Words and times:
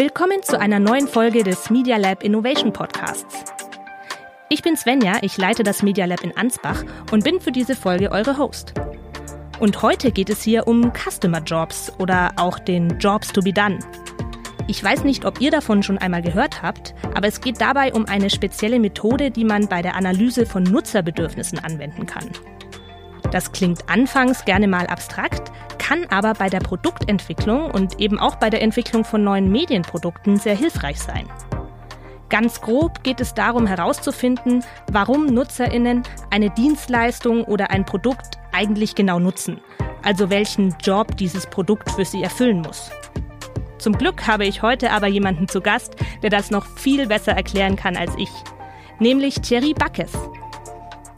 Willkommen 0.00 0.42
zu 0.42 0.58
einer 0.58 0.78
neuen 0.78 1.06
Folge 1.06 1.44
des 1.44 1.68
Media 1.68 1.98
Lab 1.98 2.22
Innovation 2.22 2.72
Podcasts. 2.72 3.44
Ich 4.48 4.62
bin 4.62 4.74
Svenja, 4.74 5.18
ich 5.20 5.36
leite 5.36 5.62
das 5.62 5.82
Media 5.82 6.06
Lab 6.06 6.24
in 6.24 6.34
Ansbach 6.38 6.82
und 7.12 7.22
bin 7.22 7.38
für 7.38 7.52
diese 7.52 7.76
Folge 7.76 8.10
eure 8.10 8.38
Host. 8.38 8.72
Und 9.58 9.82
heute 9.82 10.10
geht 10.10 10.30
es 10.30 10.40
hier 10.40 10.66
um 10.66 10.90
Customer 10.94 11.42
Jobs 11.42 11.92
oder 11.98 12.32
auch 12.36 12.58
den 12.58 12.98
Jobs 12.98 13.28
to 13.28 13.42
be 13.42 13.52
done. 13.52 13.78
Ich 14.68 14.82
weiß 14.82 15.04
nicht, 15.04 15.26
ob 15.26 15.38
ihr 15.42 15.50
davon 15.50 15.82
schon 15.82 15.98
einmal 15.98 16.22
gehört 16.22 16.62
habt, 16.62 16.94
aber 17.14 17.28
es 17.28 17.42
geht 17.42 17.60
dabei 17.60 17.92
um 17.92 18.06
eine 18.06 18.30
spezielle 18.30 18.80
Methode, 18.80 19.30
die 19.30 19.44
man 19.44 19.68
bei 19.68 19.82
der 19.82 19.96
Analyse 19.96 20.46
von 20.46 20.62
Nutzerbedürfnissen 20.62 21.58
anwenden 21.58 22.06
kann. 22.06 22.30
Das 23.32 23.52
klingt 23.52 23.90
anfangs 23.90 24.46
gerne 24.46 24.66
mal 24.66 24.86
abstrakt, 24.86 25.52
kann 25.90 26.06
aber 26.08 26.34
bei 26.34 26.48
der 26.48 26.60
Produktentwicklung 26.60 27.68
und 27.68 27.98
eben 27.98 28.20
auch 28.20 28.36
bei 28.36 28.48
der 28.48 28.62
Entwicklung 28.62 29.04
von 29.04 29.24
neuen 29.24 29.50
Medienprodukten 29.50 30.36
sehr 30.36 30.54
hilfreich 30.54 31.00
sein. 31.00 31.28
Ganz 32.28 32.60
grob 32.60 33.02
geht 33.02 33.20
es 33.20 33.34
darum 33.34 33.66
herauszufinden, 33.66 34.62
warum 34.92 35.26
Nutzerinnen 35.26 36.04
eine 36.30 36.50
Dienstleistung 36.50 37.42
oder 37.42 37.70
ein 37.72 37.84
Produkt 37.84 38.38
eigentlich 38.52 38.94
genau 38.94 39.18
nutzen, 39.18 39.60
also 40.04 40.30
welchen 40.30 40.76
Job 40.80 41.16
dieses 41.16 41.46
Produkt 41.46 41.90
für 41.90 42.04
sie 42.04 42.22
erfüllen 42.22 42.60
muss. 42.60 42.92
Zum 43.78 43.98
Glück 43.98 44.28
habe 44.28 44.46
ich 44.46 44.62
heute 44.62 44.92
aber 44.92 45.08
jemanden 45.08 45.48
zu 45.48 45.60
Gast, 45.60 45.96
der 46.22 46.30
das 46.30 46.52
noch 46.52 46.66
viel 46.66 47.08
besser 47.08 47.32
erklären 47.32 47.74
kann 47.74 47.96
als 47.96 48.12
ich, 48.16 48.30
nämlich 49.00 49.40
Thierry 49.40 49.74
Backes. 49.74 50.12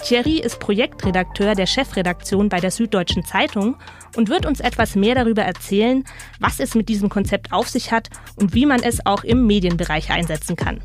Thierry 0.03 0.41
ist 0.41 0.59
Projektredakteur 0.59 1.55
der 1.55 1.67
Chefredaktion 1.67 2.49
bei 2.49 2.59
der 2.59 2.73
Süddeutschen 2.73 3.25
Zeitung 3.25 3.77
und 4.17 4.29
wird 4.29 4.47
uns 4.47 4.59
etwas 4.59 4.97
mehr 4.97 5.15
darüber 5.15 5.43
erzählen, 5.43 6.03
was 6.41 6.59
es 6.59 6.75
mit 6.75 6.89
diesem 6.89 7.09
Konzept 7.09 7.53
auf 7.53 7.69
sich 7.69 7.93
hat 7.93 8.11
und 8.35 8.53
wie 8.53 8.67
man 8.67 8.83
es 8.83 9.07
auch 9.07 9.23
im 9.23 9.47
Medienbereich 9.47 10.11
einsetzen 10.11 10.57
kann. 10.57 10.81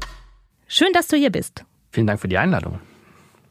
Schön, 0.68 0.94
dass 0.94 1.08
du 1.08 1.18
hier 1.18 1.32
bist. 1.32 1.66
Vielen 1.92 2.06
Dank 2.06 2.20
für 2.20 2.28
die 2.28 2.38
Einladung. 2.38 2.80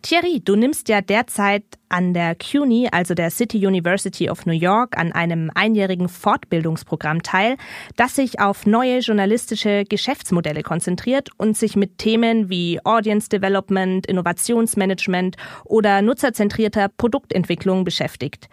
Thierry, 0.02 0.40
du 0.44 0.54
nimmst 0.54 0.88
ja 0.88 1.00
derzeit 1.00 1.64
an 1.88 2.14
der 2.14 2.34
CUNY, 2.34 2.88
also 2.92 3.14
der 3.14 3.30
City 3.30 3.66
University 3.66 4.30
of 4.30 4.46
New 4.46 4.52
York, 4.52 4.98
an 4.98 5.12
einem 5.12 5.50
einjährigen 5.54 6.08
Fortbildungsprogramm 6.08 7.22
teil, 7.22 7.56
das 7.96 8.16
sich 8.16 8.40
auf 8.40 8.66
neue 8.66 8.98
journalistische 8.98 9.84
Geschäftsmodelle 9.84 10.62
konzentriert 10.62 11.30
und 11.36 11.56
sich 11.56 11.76
mit 11.76 11.98
Themen 11.98 12.48
wie 12.48 12.80
Audience 12.84 13.28
Development, 13.28 14.06
Innovationsmanagement 14.06 15.36
oder 15.64 16.02
nutzerzentrierter 16.02 16.88
Produktentwicklung 16.88 17.84
beschäftigt. 17.84 18.48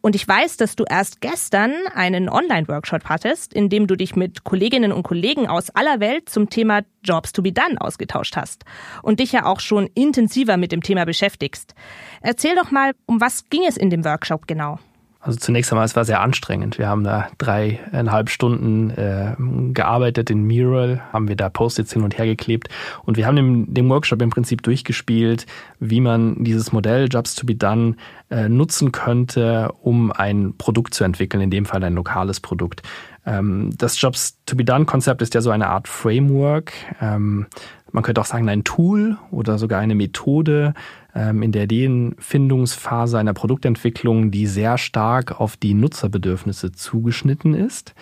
Und 0.00 0.14
ich 0.14 0.26
weiß, 0.26 0.56
dass 0.56 0.76
du 0.76 0.84
erst 0.88 1.20
gestern 1.20 1.72
einen 1.94 2.28
Online-Workshop 2.28 3.04
hattest, 3.06 3.52
in 3.52 3.68
dem 3.68 3.86
du 3.86 3.96
dich 3.96 4.16
mit 4.16 4.44
Kolleginnen 4.44 4.92
und 4.92 5.02
Kollegen 5.02 5.48
aus 5.48 5.70
aller 5.70 6.00
Welt 6.00 6.28
zum 6.28 6.48
Thema 6.50 6.82
Jobs 7.02 7.32
to 7.32 7.42
be 7.42 7.52
done 7.52 7.80
ausgetauscht 7.80 8.36
hast 8.36 8.64
und 9.02 9.20
dich 9.20 9.32
ja 9.32 9.44
auch 9.44 9.60
schon 9.60 9.88
intensiver 9.94 10.56
mit 10.56 10.72
dem 10.72 10.82
Thema 10.82 11.04
beschäftigst. 11.04 11.74
Erzähl 12.20 12.54
doch 12.54 12.70
mal, 12.70 12.77
um 13.06 13.20
was 13.20 13.48
ging 13.50 13.62
es 13.66 13.76
in 13.76 13.90
dem 13.90 14.04
Workshop 14.04 14.46
genau? 14.46 14.78
Also 15.20 15.40
zunächst 15.40 15.72
einmal, 15.72 15.84
es 15.84 15.96
war 15.96 16.04
sehr 16.04 16.20
anstrengend. 16.20 16.78
Wir 16.78 16.88
haben 16.88 17.02
da 17.02 17.28
dreieinhalb 17.38 18.30
Stunden 18.30 18.90
äh, 18.90 19.34
gearbeitet 19.74 20.30
in 20.30 20.46
Mural, 20.46 21.02
haben 21.12 21.26
wir 21.26 21.34
da 21.34 21.48
Post-its 21.48 21.92
hin 21.92 22.02
und 22.02 22.16
her 22.16 22.26
geklebt 22.26 22.68
und 23.04 23.16
wir 23.16 23.26
haben 23.26 23.34
dem, 23.34 23.74
dem 23.74 23.90
Workshop 23.90 24.22
im 24.22 24.30
Prinzip 24.30 24.62
durchgespielt, 24.62 25.46
wie 25.80 26.00
man 26.00 26.44
dieses 26.44 26.70
Modell 26.70 27.08
Jobs 27.10 27.34
to 27.34 27.44
be 27.44 27.56
Done 27.56 27.96
äh, 28.30 28.48
nutzen 28.48 28.92
könnte, 28.92 29.72
um 29.82 30.12
ein 30.12 30.54
Produkt 30.56 30.94
zu 30.94 31.02
entwickeln, 31.02 31.42
in 31.42 31.50
dem 31.50 31.66
Fall 31.66 31.82
ein 31.82 31.94
lokales 31.94 32.38
Produkt. 32.38 32.82
Ähm, 33.26 33.70
das 33.76 34.00
Jobs 34.00 34.38
to 34.46 34.54
be 34.54 34.64
Done 34.64 34.84
Konzept 34.84 35.20
ist 35.20 35.34
ja 35.34 35.40
so 35.40 35.50
eine 35.50 35.68
Art 35.68 35.88
Framework. 35.88 36.72
Ähm, 37.00 37.46
man 37.92 38.02
könnte 38.02 38.20
auch 38.20 38.26
sagen 38.26 38.48
ein 38.48 38.64
Tool 38.64 39.18
oder 39.30 39.58
sogar 39.58 39.80
eine 39.80 39.94
Methode, 39.94 40.74
ähm, 41.14 41.42
in 41.42 41.52
der 41.52 41.64
Ideenfindungsphase 41.64 43.18
einer 43.18 43.34
Produktentwicklung, 43.34 44.30
die 44.30 44.46
sehr 44.46 44.78
stark 44.78 45.40
auf 45.40 45.56
die 45.56 45.74
Nutzerbedürfnisse 45.74 46.72
zugeschnitten 46.72 47.54
ist. 47.54 47.94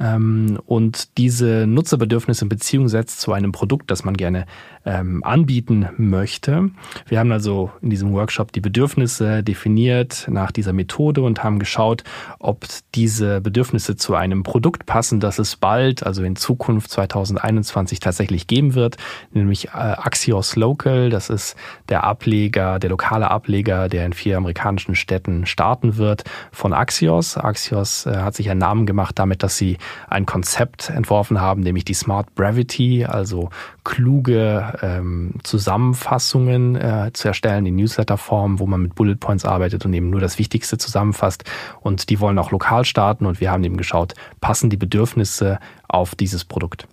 Ähm, 0.00 0.58
und 0.66 1.18
diese 1.18 1.66
Nutzerbedürfnisse 1.66 2.44
in 2.44 2.48
Beziehung 2.48 2.88
setzt 2.88 3.20
zu 3.20 3.32
einem 3.32 3.52
Produkt, 3.52 3.90
das 3.90 4.04
man 4.04 4.16
gerne 4.16 4.46
ähm, 4.84 5.22
anbieten 5.24 5.88
möchte. 5.96 6.70
Wir 7.06 7.18
haben 7.18 7.32
also 7.32 7.70
in 7.82 7.90
diesem 7.90 8.12
Workshop 8.12 8.52
die 8.52 8.60
Bedürfnisse 8.60 9.42
definiert 9.42 10.26
nach 10.30 10.52
dieser 10.52 10.72
Methode 10.72 11.22
und 11.22 11.42
haben 11.42 11.58
geschaut, 11.58 12.04
ob 12.38 12.66
diese 12.94 13.40
Bedürfnisse 13.40 13.96
zu 13.96 14.14
einem 14.14 14.42
Produkt 14.42 14.86
passen, 14.86 15.20
das 15.20 15.38
es 15.38 15.56
bald, 15.56 16.06
also 16.06 16.22
in 16.22 16.36
Zukunft 16.36 16.90
2021 16.90 18.00
tatsächlich 18.00 18.46
geben 18.46 18.74
wird, 18.74 18.96
nämlich 19.32 19.68
äh, 19.68 19.70
Axios 19.70 20.56
Local. 20.56 21.10
Das 21.10 21.28
ist 21.28 21.56
der 21.88 22.04
Ableger, 22.04 22.78
der 22.78 22.90
lokale 22.90 23.30
Ableger, 23.30 23.88
der 23.88 24.06
in 24.06 24.12
vier 24.12 24.36
amerikanischen 24.36 24.94
Städten 24.94 25.44
starten 25.46 25.96
wird 25.96 26.24
von 26.52 26.72
Axios. 26.72 27.36
Axios 27.36 28.06
äh, 28.06 28.16
hat 28.16 28.34
sich 28.34 28.48
einen 28.48 28.60
Namen 28.60 28.86
gemacht 28.86 29.18
damit, 29.18 29.42
dass 29.42 29.56
sie 29.56 29.76
ein 30.08 30.26
Konzept 30.26 30.90
entworfen 30.90 31.40
haben, 31.40 31.60
nämlich 31.62 31.84
die 31.84 31.94
Smart 31.94 32.34
Brevity, 32.34 33.04
also 33.04 33.50
kluge 33.84 34.78
ähm, 34.82 35.34
Zusammenfassungen 35.42 36.76
äh, 36.76 37.10
zu 37.12 37.28
erstellen 37.28 37.66
in 37.66 37.76
Newsletter-Form, 37.76 38.58
wo 38.58 38.66
man 38.66 38.82
mit 38.82 38.94
Bullet 38.94 39.16
Points 39.16 39.44
arbeitet 39.44 39.84
und 39.84 39.94
eben 39.94 40.10
nur 40.10 40.20
das 40.20 40.38
Wichtigste 40.38 40.78
zusammenfasst. 40.78 41.44
Und 41.80 42.10
die 42.10 42.20
wollen 42.20 42.38
auch 42.38 42.50
lokal 42.50 42.84
starten 42.84 43.26
und 43.26 43.40
wir 43.40 43.50
haben 43.50 43.64
eben 43.64 43.76
geschaut, 43.76 44.14
passen 44.40 44.70
die 44.70 44.76
Bedürfnisse 44.76 45.58
auf 45.88 46.14
dieses 46.14 46.44
Produkt. 46.44 46.86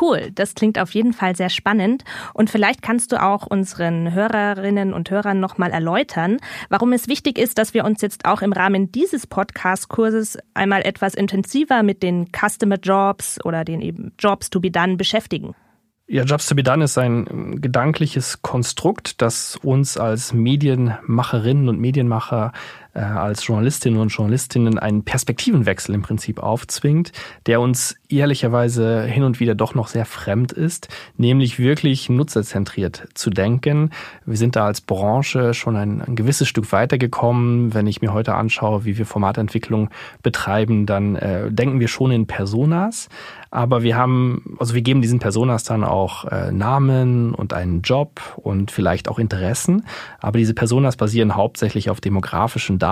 Cool, 0.00 0.30
das 0.34 0.54
klingt 0.54 0.78
auf 0.78 0.90
jeden 0.92 1.12
Fall 1.12 1.36
sehr 1.36 1.48
spannend. 1.48 2.04
Und 2.34 2.50
vielleicht 2.50 2.82
kannst 2.82 3.12
du 3.12 3.22
auch 3.22 3.46
unseren 3.46 4.12
Hörerinnen 4.12 4.92
und 4.92 5.10
Hörern 5.10 5.40
nochmal 5.40 5.70
erläutern, 5.70 6.38
warum 6.68 6.92
es 6.92 7.08
wichtig 7.08 7.38
ist, 7.38 7.58
dass 7.58 7.74
wir 7.74 7.84
uns 7.84 8.02
jetzt 8.02 8.24
auch 8.24 8.42
im 8.42 8.52
Rahmen 8.52 8.92
dieses 8.92 9.26
Podcast-Kurses 9.26 10.38
einmal 10.54 10.82
etwas 10.82 11.14
intensiver 11.14 11.82
mit 11.82 12.02
den 12.02 12.28
Customer 12.32 12.76
Jobs 12.76 13.42
oder 13.44 13.64
den 13.64 13.80
eben 13.80 14.12
Jobs 14.18 14.50
to 14.50 14.60
be 14.60 14.70
done 14.70 14.96
beschäftigen. 14.96 15.54
Ja, 16.08 16.22
Jobs 16.22 16.46
to 16.46 16.54
be 16.54 16.62
done 16.62 16.84
ist 16.84 16.98
ein 16.98 17.60
gedankliches 17.60 18.40
Konstrukt, 18.40 19.20
das 19.20 19.56
uns 19.56 19.98
als 19.98 20.32
Medienmacherinnen 20.32 21.68
und 21.68 21.80
Medienmacher 21.80 22.52
äh, 22.96 23.00
als 23.00 23.46
Journalistinnen 23.46 24.00
und 24.00 24.08
Journalistinnen 24.08 24.78
einen 24.78 25.04
Perspektivenwechsel 25.04 25.94
im 25.94 26.02
Prinzip 26.02 26.42
aufzwingt, 26.42 27.12
der 27.44 27.60
uns 27.60 27.96
ehrlicherweise 28.08 29.02
hin 29.02 29.22
und 29.22 29.38
wieder 29.38 29.54
doch 29.54 29.74
noch 29.74 29.88
sehr 29.88 30.06
fremd 30.06 30.52
ist, 30.52 30.88
nämlich 31.18 31.58
wirklich 31.58 32.08
nutzerzentriert 32.08 33.08
zu 33.14 33.28
denken. 33.28 33.90
Wir 34.24 34.38
sind 34.38 34.56
da 34.56 34.64
als 34.64 34.80
Branche 34.80 35.52
schon 35.52 35.76
ein, 35.76 36.00
ein 36.00 36.16
gewisses 36.16 36.48
Stück 36.48 36.72
weitergekommen. 36.72 37.74
Wenn 37.74 37.86
ich 37.86 38.00
mir 38.00 38.14
heute 38.14 38.34
anschaue, 38.34 38.84
wie 38.86 38.96
wir 38.96 39.04
Formatentwicklung 39.04 39.90
betreiben, 40.22 40.86
dann 40.86 41.16
äh, 41.16 41.50
denken 41.50 41.80
wir 41.80 41.88
schon 41.88 42.10
in 42.12 42.26
Personas. 42.26 43.08
Aber 43.50 43.82
wir 43.82 43.96
haben, 43.96 44.56
also 44.58 44.74
wir 44.74 44.82
geben 44.82 45.02
diesen 45.02 45.18
Personas 45.18 45.64
dann 45.64 45.84
auch 45.84 46.24
äh, 46.26 46.50
Namen 46.50 47.34
und 47.34 47.52
einen 47.52 47.82
Job 47.82 48.20
und 48.36 48.70
vielleicht 48.70 49.08
auch 49.08 49.18
Interessen. 49.18 49.84
Aber 50.20 50.38
diese 50.38 50.54
Personas 50.54 50.96
basieren 50.96 51.36
hauptsächlich 51.36 51.90
auf 51.90 52.00
demografischen 52.00 52.78
Daten 52.78 52.85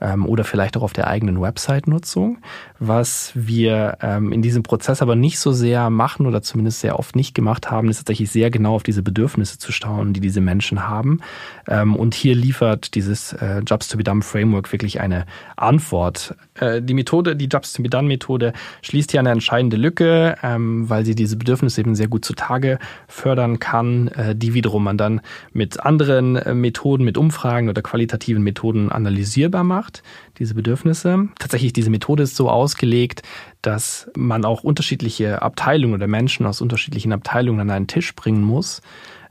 ähm, 0.00 0.26
oder 0.26 0.44
vielleicht 0.44 0.76
auch 0.76 0.82
auf 0.82 0.92
der 0.92 1.06
eigenen 1.06 1.40
Website-Nutzung. 1.40 2.38
Was 2.78 3.32
wir 3.34 3.98
ähm, 4.00 4.32
in 4.32 4.42
diesem 4.42 4.62
Prozess 4.62 5.02
aber 5.02 5.14
nicht 5.14 5.38
so 5.38 5.52
sehr 5.52 5.90
machen 5.90 6.26
oder 6.26 6.42
zumindest 6.42 6.80
sehr 6.80 6.98
oft 6.98 7.14
nicht 7.14 7.34
gemacht 7.34 7.70
haben, 7.70 7.88
ist 7.88 7.98
tatsächlich 7.98 8.30
sehr 8.30 8.50
genau 8.50 8.74
auf 8.74 8.82
diese 8.82 9.02
Bedürfnisse 9.02 9.58
zu 9.58 9.72
schauen, 9.72 10.12
die 10.12 10.20
diese 10.20 10.40
Menschen 10.40 10.88
haben. 10.88 11.20
Ähm, 11.68 11.94
und 11.94 12.14
hier 12.14 12.34
liefert 12.34 12.94
dieses 12.94 13.32
äh, 13.34 13.60
Jobs 13.60 13.88
to 13.88 13.96
be 13.96 14.04
Done 14.04 14.22
Framework 14.22 14.72
wirklich 14.72 15.00
eine 15.00 15.26
Antwort. 15.56 16.34
Äh, 16.54 16.82
die 16.82 16.94
Methode, 16.94 17.36
die 17.36 17.46
Jobs 17.46 17.72
to 17.72 17.82
be 17.82 17.88
Done 17.88 18.08
Methode 18.08 18.52
schließt 18.82 19.10
hier 19.10 19.20
eine 19.20 19.30
entscheidende 19.30 19.76
Lücke, 19.76 20.36
ähm, 20.42 20.88
weil 20.88 21.04
sie 21.04 21.14
diese 21.14 21.36
Bedürfnisse 21.36 21.80
eben 21.80 21.94
sehr 21.94 22.08
gut 22.08 22.24
zutage 22.24 22.78
fördern 23.08 23.58
kann, 23.58 24.08
äh, 24.08 24.36
die 24.36 24.54
wiederum 24.54 24.84
man 24.84 24.98
dann 24.98 25.20
mit 25.52 25.80
anderen 25.80 26.36
äh, 26.36 26.54
Methoden, 26.54 27.04
mit 27.04 27.16
Umfragen 27.16 27.68
oder 27.68 27.82
qualitativen 27.82 28.42
Methoden 28.42 28.90
analysierbar 28.90 29.64
macht, 29.64 30.02
diese 30.38 30.54
Bedürfnisse. 30.54 31.28
Tatsächlich, 31.38 31.72
diese 31.72 31.90
Methode 31.90 32.24
ist 32.24 32.36
so 32.36 32.50
ausgelegt, 32.50 33.22
dass 33.62 34.10
man 34.16 34.44
auch 34.44 34.64
unterschiedliche 34.64 35.40
Abteilungen 35.40 35.94
oder 35.94 36.08
Menschen 36.08 36.46
aus 36.46 36.60
unterschiedlichen 36.60 37.12
Abteilungen 37.12 37.60
an 37.60 37.70
einen 37.70 37.86
Tisch 37.86 38.14
bringen 38.14 38.42
muss 38.42 38.82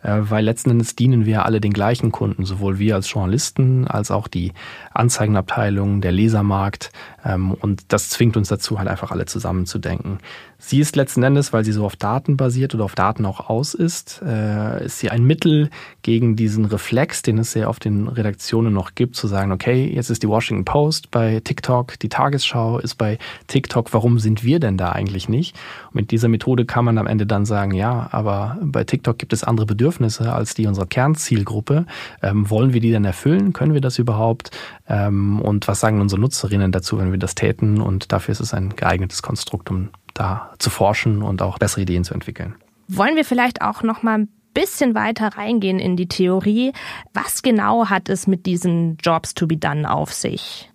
weil 0.04 0.44
letzten 0.44 0.72
Endes 0.72 0.96
dienen 0.96 1.26
wir 1.26 1.46
alle 1.46 1.62
den 1.62 1.74
gleichen 1.74 2.12
Kunden, 2.12 2.46
sowohl 2.46 2.80
wir 2.80 2.96
als 2.96 3.12
Journalisten 3.12 3.88
als 3.88 4.12
auch 4.12 4.28
die 4.28 4.54
Anzeigenabteilung, 4.92 6.02
der 6.02 6.12
Lesermarkt. 6.12 6.92
Ähm, 7.24 7.52
und 7.52 7.84
das 7.90 8.10
zwingt 8.10 8.38
uns 8.38 8.50
dazu, 8.50 8.80
halt 8.80 8.88
einfach 8.88 9.12
alle 9.12 9.26
zusammenzudenken. 9.26 10.20
Sie 10.64 10.80
ist 10.80 10.96
letzten 10.96 11.24
Endes, 11.24 11.54
weil 11.54 11.66
sie 11.66 11.72
so 11.72 11.84
auf 11.84 11.96
Daten 11.96 12.38
basiert 12.38 12.76
oder 12.76 12.84
auf 12.84 12.94
Daten 12.94 13.26
auch 13.26 13.50
aus 13.50 13.74
ist, 13.74 14.22
äh, 14.24 14.86
ist 14.86 15.00
sie 15.00 15.10
ein 15.10 15.24
Mittel 15.24 15.72
gegen 16.04 16.36
diesen 16.36 16.66
Reflex, 16.66 17.24
den 17.24 17.40
es 17.40 17.56
ja 17.56 17.68
auf 17.68 17.80
den 17.80 18.08
Redaktionen 18.08 18.72
noch 18.72 18.94
gibt, 18.94 19.16
zu 19.16 19.28
sagen, 19.28 19.52
okay, 19.52 19.92
jetzt 19.92 20.12
ist 20.12 20.22
die 20.22 20.30
Washington 20.30 20.64
Post 20.64 21.10
bei 21.10 21.42
TikTok, 21.44 21.98
die 21.98 22.10
Tagesschau 22.10 22.78
ist 22.78 22.96
bei 22.96 23.18
TikTok, 23.48 23.92
warum 23.92 24.20
sind 24.20 24.44
wir 24.44 24.60
denn 24.60 24.78
da 24.78 24.92
eigentlich 24.92 25.28
nicht? 25.28 25.56
Und 25.88 25.96
mit 25.96 26.12
dieser 26.12 26.28
Methode 26.28 26.66
kann 26.66 26.86
man 26.86 27.00
am 27.00 27.08
Ende 27.08 27.26
dann 27.26 27.46
sagen, 27.46 27.74
ja, 27.74 28.08
aber 28.12 28.60
bei 28.62 28.84
TikTok 28.84 29.18
gibt 29.18 29.34
es 29.34 29.44
andere 29.44 29.66
Bedürfnisse 29.66 30.32
als 30.32 30.54
die 30.54 30.68
unserer 30.68 30.86
Kernzielgruppe. 30.86 31.88
Ähm, 32.22 32.50
wollen 32.52 32.72
wir 32.72 32.82
die 32.82 32.92
denn 32.92 33.04
erfüllen? 33.04 33.52
Können 33.52 33.74
wir 33.74 33.82
das 33.82 33.98
überhaupt? 33.98 34.52
Ähm, 34.88 35.42
und 35.42 35.68
was 35.68 35.80
sagen 35.80 36.02
unsere 36.02 36.22
Nutzerinnen 36.22 36.72
dazu, 36.72 37.00
wenn 37.00 37.12
wir 37.12 37.20
das 37.20 37.34
täten? 37.34 37.82
Und 37.82 38.12
dafür 38.12 38.34
ist 38.34 38.42
es 38.42 38.54
ein 38.54 38.76
geeignetes 38.76 39.24
Konstrukt, 39.24 39.72
um 39.72 39.90
da 40.22 40.52
zu 40.60 40.70
forschen 40.70 41.24
und 41.24 41.42
auch 41.42 41.58
bessere 41.58 41.82
Ideen 41.82 42.04
zu 42.04 42.14
entwickeln. 42.14 42.56
Wollen 42.88 43.16
wir 43.16 43.26
vielleicht 43.26 43.62
auch 43.62 43.84
noch 43.84 44.04
mal 44.04 44.20
ein 44.20 44.30
bisschen 44.54 44.96
weiter 44.96 45.30
reingehen 45.38 45.80
in 45.80 45.96
die 45.96 46.08
Theorie? 46.08 46.74
Was 47.14 47.42
genau 47.42 47.90
hat 47.90 48.10
es 48.10 48.28
mit 48.28 48.46
diesen 48.46 48.98
Jobs 48.98 49.34
to 49.34 49.48
be 49.48 49.58
done 49.58 49.92
auf 49.92 50.14
sich? 50.14 50.71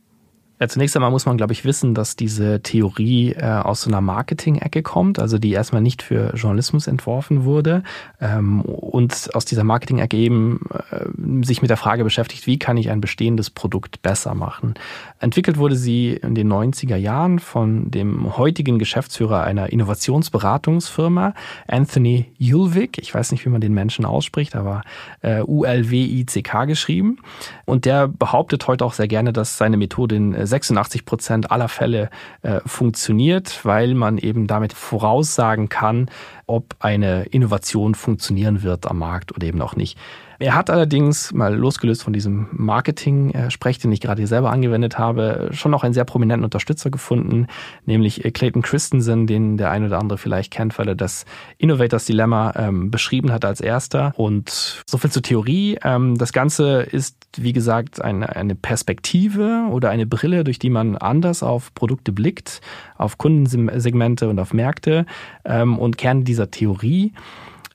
Ja, 0.59 0.69
zunächst 0.69 0.97
einmal 0.97 1.11
muss 1.11 1.27
man, 1.27 1.37
glaube 1.37 1.53
ich, 1.53 1.67
wissen, 1.67 1.93
dass 1.93 2.17
diese 2.17 2.63
Theorie 2.63 3.33
äh, 3.33 3.45
aus 3.45 3.83
so 3.83 3.91
einer 3.91 4.01
Marketing-Ecke 4.01 4.83
kommt, 4.83 5.19
also 5.19 5.39
die 5.39 5.53
erstmal 5.53 5.83
nicht 5.83 6.01
für 6.01 6.35
Journalismus 6.35 6.87
entworfen 6.87 7.45
wurde 7.45 7.83
ähm, 8.23 8.63
und 8.63 9.35
aus 9.35 9.45
dieser 9.45 9.65
Marketing-Ecke 9.65 10.17
eben 10.17 10.61
äh, 10.91 11.45
sich 11.45 11.61
mit 11.61 11.69
der 11.69 11.77
Frage 11.77 12.05
beschäftigt, 12.05 12.47
wie 12.47 12.59
kann 12.59 12.79
ich 12.79 12.89
ein 12.89 13.03
bestehendes 13.03 13.51
Produkt 13.51 14.01
besser 14.01 14.35
machen. 14.35 14.75
Entwickelt 15.21 15.59
wurde 15.59 15.77
sie 15.77 16.15
in 16.15 16.35
den 16.35 16.51
90er 16.51 16.97
Jahren 16.97 17.39
von 17.39 17.91
dem 17.91 18.39
heutigen 18.39 18.79
Geschäftsführer 18.79 19.43
einer 19.43 19.71
Innovationsberatungsfirma, 19.71 21.35
Anthony 21.69 22.33
Ulvik. 22.41 22.97
Ich 22.97 23.15
weiß 23.15 23.31
nicht, 23.33 23.45
wie 23.45 23.51
man 23.51 23.61
den 23.61 23.75
Menschen 23.75 24.07
ausspricht, 24.07 24.57
aber 24.57 24.81
äh, 25.21 25.43
U-L-W-I-C-K 25.43 26.65
geschrieben. 26.65 27.19
Und 27.67 27.85
der 27.85 28.09
behauptet 28.09 28.67
heute 28.67 28.87
auch 28.87 28.95
sehr 28.95 29.09
gerne, 29.09 29.35
dass 29.35 29.59
seine 29.59 29.77
Methode 29.77 30.17
in 30.17 30.46
86 30.47 31.05
Prozent 31.05 31.51
aller 31.51 31.69
Fälle 31.69 32.11
äh, 32.43 32.61
funktioniert, 32.67 33.65
weil 33.65 33.95
man 33.95 34.19
eben 34.19 34.47
damit 34.47 34.73
voraussagen 34.73 35.69
kann, 35.69 36.11
ob 36.47 36.77
eine 36.81 37.25
Innovation 37.25 37.95
funktionieren 37.95 38.63
wird 38.63 38.87
am 38.87 38.99
Markt 38.99 39.35
oder 39.35 39.47
eben 39.47 39.61
auch 39.63 39.77
nicht. 39.77 39.99
Er 40.39 40.55
hat 40.55 40.69
allerdings, 40.69 41.33
mal 41.33 41.55
losgelöst 41.55 42.03
von 42.03 42.13
diesem 42.13 42.49
Marketing-Sprech, 42.53 43.79
den 43.79 43.93
ich 43.93 44.01
gerade 44.01 44.21
hier 44.21 44.29
selber 44.29 44.51
angewendet 44.51 44.99
habe, 44.99 45.49
schon 45.53 45.71
noch 45.71 45.83
einen 45.83 45.95
sehr 45.95 46.05
prominenten 46.05 46.45
Unterstützer 46.45 46.91
gefunden, 46.91 47.47
nämlich 47.87 48.23
Clayton 48.35 48.63
Christensen, 48.63 49.27
den 49.27 49.57
der 49.57 49.71
eine 49.71 49.87
oder 49.87 49.99
andere 49.99 50.19
vielleicht 50.19 50.53
kennt, 50.53 50.79
weil 50.79 50.89
er 50.89 50.95
das 50.95 51.25
Innovators 51.57 52.05
Dilemma 52.05 52.53
ähm, 52.57 52.91
beschrieben 52.91 53.33
hat 53.33 53.45
als 53.45 53.61
erster. 53.61 54.13
Und 54.17 54.83
so 54.87 54.99
viel 54.99 55.11
zur 55.11 55.23
Theorie. 55.23 55.79
Ähm, 55.83 56.19
das 56.19 56.33
Ganze 56.33 56.83
ist, 56.83 57.17
wie 57.43 57.53
gesagt, 57.53 58.03
eine, 58.03 58.35
eine 58.35 58.55
Perspektive 58.55 59.67
oder 59.71 59.91
eine 59.91 60.07
Brille, 60.07 60.45
durch 60.45 60.59
die 60.59 60.71
man 60.71 60.97
anders 60.97 61.43
auf 61.43 61.75
Produkte 61.75 62.13
blickt, 62.13 62.61
auf 62.97 63.19
Kundensegmente 63.19 64.29
und 64.29 64.39
auf 64.39 64.53
Märkte. 64.53 65.07
Ähm, 65.45 65.79
und 65.79 65.99
Kern 65.99 66.25
dieser 66.25 66.51
Theorie 66.51 67.13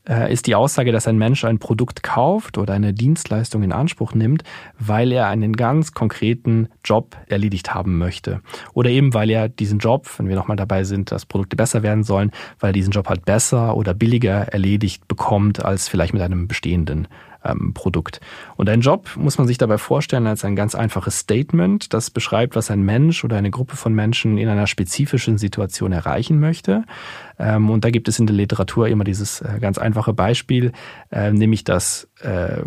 äh, 0.07 0.31
ist 0.31 0.47
die 0.47 0.55
Aussage, 0.55 0.91
dass 0.91 1.07
ein 1.07 1.17
Mensch 1.17 1.45
ein 1.45 1.59
Produkt 1.59 2.03
kauft 2.03 2.57
oder 2.57 2.73
eine 2.73 2.93
Dienstleistung 2.93 3.63
in 3.63 3.71
Anspruch 3.71 4.13
nimmt, 4.13 4.43
weil 4.79 5.11
er 5.11 5.27
einen 5.27 5.53
ganz 5.53 5.93
konkreten 5.93 6.69
Job 6.83 7.15
erledigt 7.27 7.73
haben 7.73 7.97
möchte. 7.97 8.41
Oder 8.73 8.89
eben, 8.89 9.13
weil 9.13 9.29
er 9.29 9.49
diesen 9.49 9.79
Job, 9.79 10.07
wenn 10.17 10.27
wir 10.27 10.35
nochmal 10.35 10.57
dabei 10.57 10.83
sind, 10.83 11.11
dass 11.11 11.25
Produkte 11.25 11.55
besser 11.55 11.83
werden 11.83 12.03
sollen, 12.03 12.31
weil 12.59 12.71
er 12.71 12.73
diesen 12.73 12.91
Job 12.91 13.07
halt 13.09 13.25
besser 13.25 13.75
oder 13.75 13.93
billiger 13.93 14.47
erledigt 14.47 15.07
bekommt 15.07 15.63
als 15.63 15.87
vielleicht 15.87 16.13
mit 16.13 16.21
einem 16.21 16.47
bestehenden 16.47 17.07
ähm, 17.43 17.73
Produkt. 17.73 18.21
Und 18.55 18.69
ein 18.69 18.81
Job 18.81 19.09
muss 19.15 19.37
man 19.37 19.47
sich 19.47 19.57
dabei 19.57 19.77
vorstellen 19.77 20.27
als 20.27 20.45
ein 20.45 20.55
ganz 20.55 20.75
einfaches 20.75 21.19
Statement, 21.19 21.93
das 21.93 22.09
beschreibt, 22.09 22.55
was 22.55 22.71
ein 22.71 22.81
Mensch 22.81 23.23
oder 23.23 23.37
eine 23.37 23.51
Gruppe 23.51 23.75
von 23.75 23.93
Menschen 23.93 24.37
in 24.37 24.47
einer 24.49 24.67
spezifischen 24.67 25.37
Situation 25.37 25.91
erreichen 25.91 26.39
möchte. 26.39 26.83
Ähm, 27.39 27.69
und 27.69 27.83
da 27.83 27.89
gibt 27.89 28.07
es 28.07 28.19
in 28.19 28.27
der 28.27 28.35
Literatur 28.35 28.87
immer 28.87 29.03
dieses 29.03 29.41
äh, 29.41 29.59
ganz 29.59 29.77
einfache 29.77 30.13
Beispiel, 30.13 30.71
äh, 31.11 31.31
nämlich 31.31 31.63
dass, 31.63 32.07
äh, 32.21 32.61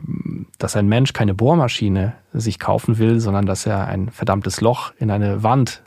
dass 0.59 0.77
ein 0.77 0.89
Mensch 0.89 1.13
keine 1.13 1.35
Bohrmaschine 1.35 2.15
sich 2.33 2.59
kaufen 2.59 2.99
will, 2.99 3.21
sondern 3.21 3.47
dass 3.47 3.65
er 3.67 3.87
ein 3.87 4.11
verdammtes 4.11 4.61
Loch 4.61 4.93
in 4.99 5.11
eine 5.11 5.43
Wand 5.43 5.83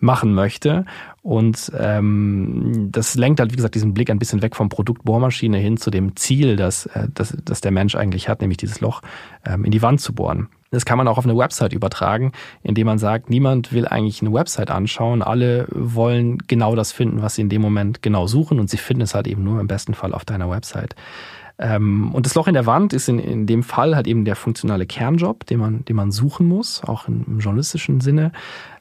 machen 0.00 0.34
möchte. 0.34 0.84
Und 1.26 1.72
ähm, 1.76 2.88
das 2.92 3.16
lenkt 3.16 3.40
halt, 3.40 3.50
wie 3.50 3.56
gesagt, 3.56 3.74
diesen 3.74 3.94
Blick 3.94 4.10
ein 4.10 4.20
bisschen 4.20 4.42
weg 4.42 4.54
vom 4.54 4.68
Produkt 4.68 5.02
Bohrmaschine 5.02 5.58
hin 5.58 5.76
zu 5.76 5.90
dem 5.90 6.14
Ziel, 6.14 6.54
das, 6.54 6.88
das, 7.12 7.36
das 7.44 7.60
der 7.60 7.72
Mensch 7.72 7.96
eigentlich 7.96 8.28
hat, 8.28 8.42
nämlich 8.42 8.58
dieses 8.58 8.80
Loch 8.80 9.02
ähm, 9.44 9.64
in 9.64 9.72
die 9.72 9.82
Wand 9.82 10.00
zu 10.00 10.14
bohren. 10.14 10.46
Das 10.70 10.84
kann 10.84 10.98
man 10.98 11.08
auch 11.08 11.18
auf 11.18 11.24
eine 11.24 11.36
Website 11.36 11.72
übertragen, 11.72 12.30
indem 12.62 12.86
man 12.86 12.98
sagt, 12.98 13.28
niemand 13.28 13.72
will 13.72 13.88
eigentlich 13.88 14.22
eine 14.22 14.32
Website 14.32 14.70
anschauen. 14.70 15.20
Alle 15.20 15.66
wollen 15.72 16.38
genau 16.46 16.76
das 16.76 16.92
finden, 16.92 17.22
was 17.22 17.34
sie 17.34 17.42
in 17.42 17.48
dem 17.48 17.60
Moment 17.60 18.02
genau 18.02 18.28
suchen 18.28 18.60
und 18.60 18.70
sie 18.70 18.76
finden 18.76 19.02
es 19.02 19.16
halt 19.16 19.26
eben 19.26 19.42
nur 19.42 19.58
im 19.58 19.66
besten 19.66 19.94
Fall 19.94 20.14
auf 20.14 20.24
deiner 20.24 20.48
Website. 20.48 20.94
Ähm, 21.58 22.14
und 22.14 22.26
das 22.26 22.34
Loch 22.36 22.46
in 22.46 22.54
der 22.54 22.66
Wand 22.66 22.92
ist 22.92 23.08
in, 23.08 23.18
in 23.18 23.46
dem 23.46 23.64
Fall 23.64 23.96
halt 23.96 24.06
eben 24.06 24.24
der 24.24 24.36
funktionale 24.36 24.86
Kernjob, 24.86 25.46
den 25.46 25.58
man, 25.58 25.84
den 25.86 25.96
man 25.96 26.12
suchen 26.12 26.46
muss, 26.46 26.84
auch 26.84 27.08
im 27.08 27.40
journalistischen 27.40 28.00
Sinne 28.00 28.30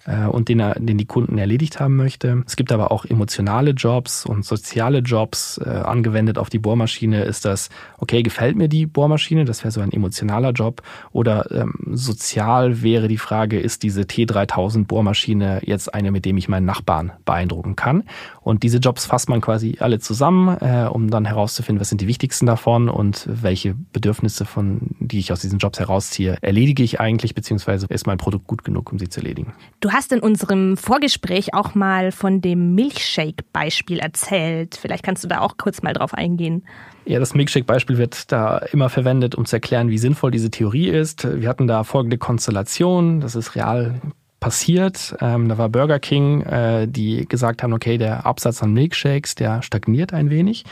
äh, 0.05 0.25
und 0.25 0.49
den, 0.49 0.59
er, 0.59 0.75
den 0.79 0.97
die 0.97 1.05
Kunden 1.05 1.37
erledigt 1.37 1.79
haben 1.79 1.95
möchte. 1.95 2.43
Es 2.45 2.55
gibt 2.55 2.71
aber 2.71 2.91
auch 2.91 3.05
emotionale 3.05 3.71
Jobs 3.71 4.25
und 4.25 4.45
soziale 4.45 4.99
Jobs. 4.99 5.57
Äh, 5.57 5.69
angewendet 5.69 6.37
auf 6.37 6.49
die 6.49 6.59
Bohrmaschine 6.59 7.23
ist 7.23 7.45
das, 7.45 7.69
okay, 7.97 8.23
gefällt 8.23 8.55
mir 8.55 8.69
die 8.69 8.85
Bohrmaschine, 8.85 9.45
das 9.45 9.63
wäre 9.63 9.71
so 9.71 9.81
ein 9.81 9.91
emotionaler 9.91 10.51
Job. 10.51 10.81
Oder 11.11 11.51
ähm, 11.51 11.73
sozial 11.91 12.81
wäre 12.81 13.07
die 13.07 13.17
Frage, 13.17 13.59
ist 13.59 13.83
diese 13.83 14.01
T3000 14.01 14.85
Bohrmaschine 14.85 15.61
jetzt 15.63 15.93
eine, 15.93 16.11
mit 16.11 16.25
dem 16.25 16.37
ich 16.37 16.47
meinen 16.47 16.65
Nachbarn 16.65 17.11
beeindrucken 17.25 17.75
kann? 17.75 18.03
Und 18.41 18.63
diese 18.63 18.77
Jobs 18.77 19.05
fasst 19.05 19.29
man 19.29 19.41
quasi 19.41 19.77
alle 19.79 19.99
zusammen, 19.99 20.57
äh, 20.61 20.87
um 20.91 21.09
dann 21.09 21.25
herauszufinden, 21.25 21.81
was 21.81 21.89
sind 21.89 22.01
die 22.01 22.07
wichtigsten 22.07 22.45
davon 22.45 22.89
und 22.89 23.27
welche 23.27 23.75
Bedürfnisse, 23.91 24.45
von 24.45 24.79
die 24.99 25.19
ich 25.19 25.31
aus 25.31 25.41
diesen 25.41 25.59
Jobs 25.59 25.79
herausziehe, 25.79 26.37
erledige 26.41 26.83
ich 26.83 26.99
eigentlich, 26.99 27.33
beziehungsweise 27.33 27.87
ist 27.87 28.05
mein 28.05 28.17
Produkt 28.17 28.47
gut 28.47 28.63
genug, 28.63 28.91
um 28.91 28.99
sie 28.99 29.09
zu 29.09 29.19
erledigen. 29.21 29.53
Du 29.79 29.89
hast 29.95 30.11
in 30.11 30.19
unserem 30.19 30.75
Vorgespräch 30.75 31.53
auch 31.53 31.73
mal 31.73 32.11
von 32.11 32.41
dem 32.41 32.75
Milchshake-Beispiel 32.75 33.99
erzählt. 33.99 34.77
Vielleicht 34.79 35.03
kannst 35.03 35.23
du 35.23 35.27
da 35.29 35.39
auch 35.39 35.55
kurz 35.57 35.81
mal 35.81 35.93
drauf 35.93 36.13
eingehen. 36.13 36.65
Ja, 37.05 37.19
das 37.19 37.33
Milkshake-Beispiel 37.33 37.97
wird 37.97 38.31
da 38.31 38.57
immer 38.57 38.89
verwendet, 38.89 39.35
um 39.35 39.45
zu 39.45 39.55
erklären, 39.55 39.89
wie 39.89 39.97
sinnvoll 39.97 40.31
diese 40.31 40.51
Theorie 40.51 40.89
ist. 40.89 41.25
Wir 41.39 41.47
hatten 41.47 41.65
da 41.65 41.85
folgende 41.85 42.17
Konstellation. 42.17 43.21
Das 43.21 43.35
ist 43.35 43.55
real 43.55 44.01
passiert. 44.45 45.15
Ähm, 45.21 45.49
da 45.49 45.57
war 45.57 45.69
Burger 45.69 45.97
King, 45.97 46.41
äh, 46.41 46.87
die 46.87 47.25
gesagt 47.27 47.63
haben, 47.63 47.73
okay, 47.73 47.97
der 47.97 48.27
Absatz 48.27 48.61
an 48.61 48.73
Milkshakes, 48.73 49.33
der 49.33 49.63
stagniert 49.63 50.13
ein 50.13 50.29
wenig. 50.29 50.65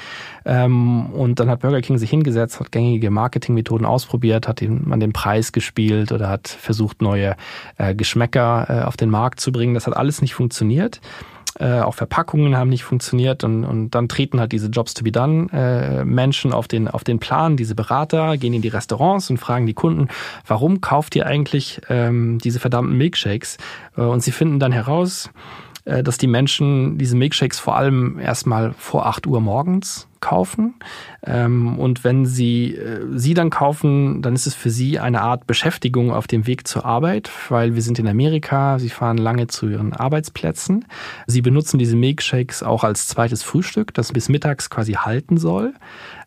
Ähm, 0.46 1.08
und 1.08 1.40
dann 1.40 1.50
hat 1.50 1.62
Burger 1.62 1.82
King 1.82 1.98
sich 1.98 2.12
hingesetzt, 2.12 2.60
hat 2.60 2.72
gängige 2.72 3.10
Marketingmethoden 3.10 3.88
ausprobiert, 3.88 4.48
hat 4.48 4.62
den, 4.62 4.94
an 4.94 5.00
den 5.00 5.12
Preis 5.12 5.54
gespielt 5.54 6.12
oder 6.12 6.30
hat 6.30 6.50
versucht, 6.50 7.02
neue 7.02 7.36
äh, 7.80 7.96
Geschmäcker 7.96 8.68
äh, 8.70 8.84
auf 8.84 8.96
den 8.96 9.10
Markt 9.10 9.40
zu 9.40 9.52
bringen. 9.52 9.74
Das 9.74 9.88
hat 9.88 9.98
alles 9.98 10.22
nicht 10.22 10.36
funktioniert. 10.36 11.02
Äh, 11.60 11.82
auch 11.82 11.94
Verpackungen 11.94 12.58
haben 12.58 12.70
nicht 12.70 12.84
funktioniert 12.84 13.44
und, 13.44 13.64
und 13.64 13.92
dann 13.92 14.10
treten 14.10 14.40
halt 14.40 14.52
diese 14.52 14.68
Jobs 14.68 14.94
to 14.94 15.04
be 15.04 15.12
done 15.12 15.50
äh, 15.54 16.04
Menschen 16.04 16.52
auf 16.52 16.68
den, 16.68 16.88
auf 16.88 17.04
den 17.04 17.20
Plan, 17.20 17.58
diese 17.58 17.76
Berater 17.76 18.38
gehen 18.38 18.54
in 18.54 18.62
die 18.62 18.70
Restaurants 18.70 19.30
und 19.30 19.38
fragen 19.38 19.68
die 19.68 19.76
Kunden, 19.76 20.08
warum 20.48 20.82
kauft 20.82 21.16
ihr 21.16 21.28
eigentlich 21.28 21.82
ähm, 21.90 22.40
diese 22.40 22.60
verdammten 22.60 22.98
Milkshakes? 22.98 23.58
Äh, 23.98 24.02
und 24.02 24.24
sie 24.24 24.32
finden 24.32 24.60
dann 24.60 24.72
heraus, 24.72 25.30
dass 25.86 26.18
die 26.18 26.28
Menschen 26.28 26.98
diese 26.98 27.16
Milkshakes 27.16 27.60
vor 27.60 27.76
allem 27.76 28.18
erstmal 28.20 28.74
vor 28.74 29.06
8 29.06 29.28
Uhr 29.28 29.42
morgens 29.42 30.08
kaufen. 30.24 30.76
Ähm, 31.26 31.78
und 31.78 32.06
wenn 32.06 32.26
sie 32.26 32.76
äh, 32.76 33.06
sie 33.14 33.34
dann 33.34 33.50
kaufen, 33.50 34.22
dann 34.22 34.34
ist 34.34 34.48
es 34.48 34.56
für 34.56 34.70
sie 34.70 34.98
eine 34.98 35.22
Art 35.22 35.46
Beschäftigung 35.46 36.14
auf 36.14 36.28
dem 36.28 36.48
Weg 36.48 36.66
zur 36.66 36.86
Arbeit, 36.86 37.30
weil 37.50 37.76
wir 37.76 37.82
sind 37.82 38.00
in 38.00 38.08
Amerika, 38.08 38.80
sie 38.80 38.90
fahren 38.90 39.18
lange 39.18 39.48
zu 39.48 39.68
ihren 39.68 39.92
Arbeitsplätzen. 39.92 40.86
Sie 41.28 41.42
benutzen 41.42 41.78
diese 41.78 41.98
Milkshakes 41.98 42.64
auch 42.64 42.86
als 42.86 43.08
zweites 43.08 43.44
Frühstück, 43.44 43.94
das 43.94 44.14
bis 44.14 44.30
mittags 44.30 44.70
quasi 44.70 44.94
halten 44.94 45.36
soll. 45.36 45.74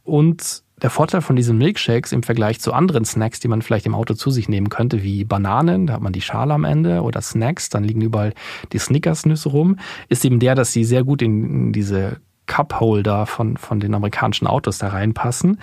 Und 0.05 0.66
der 0.83 0.90
Vorteil 0.90 1.23
von 1.23 1.37
diesen 1.37 1.56
Milkshakes 1.56 2.12
im 2.12 2.23
Vergleich 2.23 2.61
zu 2.61 2.73
anderen 2.73 3.04
Snacks, 3.04 3.40
die 3.40 3.49
man 3.49 3.62
vielleicht 3.62 3.87
im 3.87 3.95
Auto 3.95 4.14
zu 4.14 4.30
sich 4.30 4.49
nehmen 4.49 4.68
könnte, 4.68 5.02
wie 5.02 5.25
Bananen, 5.25 5.87
da 5.87 5.95
hat 5.95 6.02
man 6.02 6.12
die 6.12 6.21
Schale 6.21 6.52
am 6.52 6.64
Ende, 6.64 7.02
oder 7.02 7.23
Snacks, 7.23 7.71
dann 7.71 7.85
liegen 7.85 8.02
überall 8.02 8.35
die 8.73 8.78
Snickers-Nüsse 8.78 9.49
rum, 9.49 9.78
ist 10.09 10.25
eben 10.25 10.38
der, 10.38 10.54
dass 10.54 10.73
sie 10.73 10.85
sehr 10.85 11.04
gut 11.04 11.23
in 11.23 11.73
diese 11.73 12.18
Cupholder 12.47 13.26
von, 13.26 13.56
von 13.56 13.80
den 13.80 13.95
amerikanischen 13.95 14.47
Autos 14.47 14.78
da 14.78 14.88
reinpassen. 14.88 15.61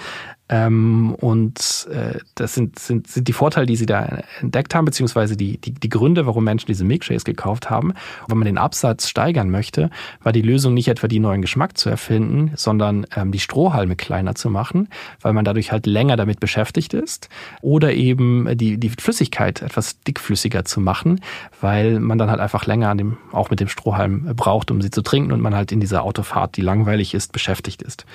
Ähm, 0.49 1.15
und 1.15 1.87
äh, 1.89 2.19
das 2.35 2.53
sind, 2.53 2.77
sind, 2.77 3.07
sind 3.07 3.27
die 3.27 3.33
Vorteile, 3.33 3.65
die 3.65 3.77
sie 3.77 3.85
da 3.85 4.23
entdeckt 4.41 4.75
haben, 4.75 4.83
beziehungsweise 4.83 5.37
die, 5.37 5.57
die, 5.57 5.71
die 5.73 5.89
Gründe, 5.89 6.25
warum 6.25 6.43
Menschen 6.43 6.67
diese 6.67 6.83
Milkshakes 6.83 7.23
gekauft 7.23 7.69
haben. 7.69 7.91
Und 7.91 8.29
wenn 8.29 8.37
man 8.37 8.45
den 8.45 8.57
Absatz 8.57 9.07
steigern 9.07 9.49
möchte, 9.49 9.89
war 10.21 10.33
die 10.33 10.41
Lösung 10.41 10.73
nicht 10.73 10.89
etwa 10.89 11.07
die 11.07 11.19
neuen 11.19 11.41
Geschmack 11.41 11.77
zu 11.77 11.89
erfinden, 11.89 12.51
sondern 12.55 13.07
ähm, 13.15 13.31
die 13.31 13.39
Strohhalme 13.39 13.95
kleiner 13.95 14.35
zu 14.35 14.49
machen, 14.49 14.89
weil 15.21 15.31
man 15.31 15.45
dadurch 15.45 15.71
halt 15.71 15.85
länger 15.85 16.17
damit 16.17 16.41
beschäftigt 16.41 16.93
ist. 16.93 17.29
Oder 17.61 17.93
eben 17.93 18.57
die, 18.57 18.77
die 18.77 18.89
Flüssigkeit 18.89 19.61
etwas 19.61 20.01
dickflüssiger 20.01 20.65
zu 20.65 20.81
machen, 20.81 21.21
weil 21.61 22.01
man 22.01 22.17
dann 22.17 22.29
halt 22.29 22.41
einfach 22.41 22.65
länger 22.65 22.89
an 22.89 22.97
dem, 22.97 23.17
auch 23.31 23.49
mit 23.49 23.61
dem 23.61 23.69
Strohhalm 23.69 24.35
braucht, 24.35 24.71
um 24.71 24.81
sie 24.81 24.91
zu 24.91 25.03
trinken 25.03 25.31
und 25.31 25.39
man 25.39 25.55
halt 25.55 25.71
in 25.71 25.79
dieser 25.79 26.03
Autofahrt, 26.03 26.57
die 26.57 26.61
langweilig 26.61 27.13
ist, 27.13 27.31
beschäftigt 27.31 27.81
ist. 27.81 28.05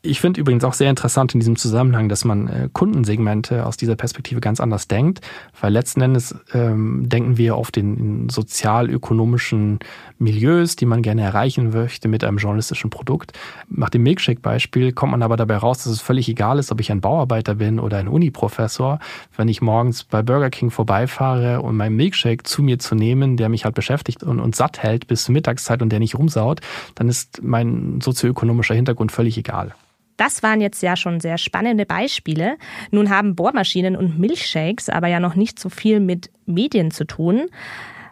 Ich 0.00 0.20
finde 0.20 0.40
übrigens 0.40 0.62
auch 0.62 0.74
sehr 0.74 0.90
interessant 0.90 1.34
in 1.34 1.40
diesem 1.40 1.56
Zusammenhang, 1.56 2.08
dass 2.08 2.24
man 2.24 2.46
äh, 2.46 2.68
Kundensegmente 2.72 3.66
aus 3.66 3.76
dieser 3.76 3.96
Perspektive 3.96 4.40
ganz 4.40 4.60
anders 4.60 4.86
denkt, 4.86 5.20
weil 5.60 5.72
letzten 5.72 6.00
Endes 6.00 6.36
ähm, 6.54 7.08
denken 7.08 7.36
wir 7.36 7.56
auf 7.56 7.72
den 7.72 8.28
sozial-ökonomischen 8.28 9.80
Milieus, 10.18 10.76
die 10.76 10.86
man 10.86 11.02
gerne 11.02 11.22
erreichen 11.22 11.70
möchte 11.70 12.06
mit 12.06 12.22
einem 12.22 12.38
journalistischen 12.38 12.90
Produkt. 12.90 13.32
Nach 13.68 13.90
dem 13.90 14.04
Milkshake-Beispiel 14.04 14.92
kommt 14.92 15.10
man 15.10 15.22
aber 15.24 15.36
dabei 15.36 15.56
raus, 15.56 15.78
dass 15.78 15.92
es 15.92 16.00
völlig 16.00 16.28
egal 16.28 16.60
ist, 16.60 16.70
ob 16.70 16.78
ich 16.78 16.92
ein 16.92 17.00
Bauarbeiter 17.00 17.56
bin 17.56 17.80
oder 17.80 17.96
ein 17.96 18.06
Uni-Professor. 18.06 19.00
Wenn 19.36 19.48
ich 19.48 19.62
morgens 19.62 20.04
bei 20.04 20.22
Burger 20.22 20.50
King 20.50 20.70
vorbeifahre 20.70 21.60
und 21.60 21.76
meinen 21.76 21.96
Milkshake 21.96 22.44
zu 22.44 22.62
mir 22.62 22.78
zu 22.78 22.94
nehmen, 22.94 23.36
der 23.36 23.48
mich 23.48 23.64
halt 23.64 23.74
beschäftigt 23.74 24.22
und, 24.22 24.38
und 24.38 24.54
satt 24.54 24.80
hält 24.80 25.08
bis 25.08 25.24
zur 25.24 25.32
Mittagszeit 25.32 25.82
und 25.82 25.90
der 25.90 25.98
nicht 25.98 26.16
rumsaut, 26.16 26.60
dann 26.94 27.08
ist 27.08 27.42
mein 27.42 28.00
sozioökonomischer 28.00 28.76
Hintergrund 28.76 29.10
völlig 29.10 29.36
egal. 29.36 29.74
Das 30.18 30.42
waren 30.42 30.60
jetzt 30.60 30.82
ja 30.82 30.96
schon 30.96 31.20
sehr 31.20 31.38
spannende 31.38 31.86
Beispiele. 31.86 32.58
Nun 32.90 33.08
haben 33.08 33.36
Bohrmaschinen 33.36 33.96
und 33.96 34.18
Milchshakes 34.18 34.90
aber 34.90 35.06
ja 35.06 35.20
noch 35.20 35.36
nicht 35.36 35.58
so 35.58 35.70
viel 35.70 36.00
mit 36.00 36.30
Medien 36.44 36.90
zu 36.90 37.06
tun. 37.06 37.46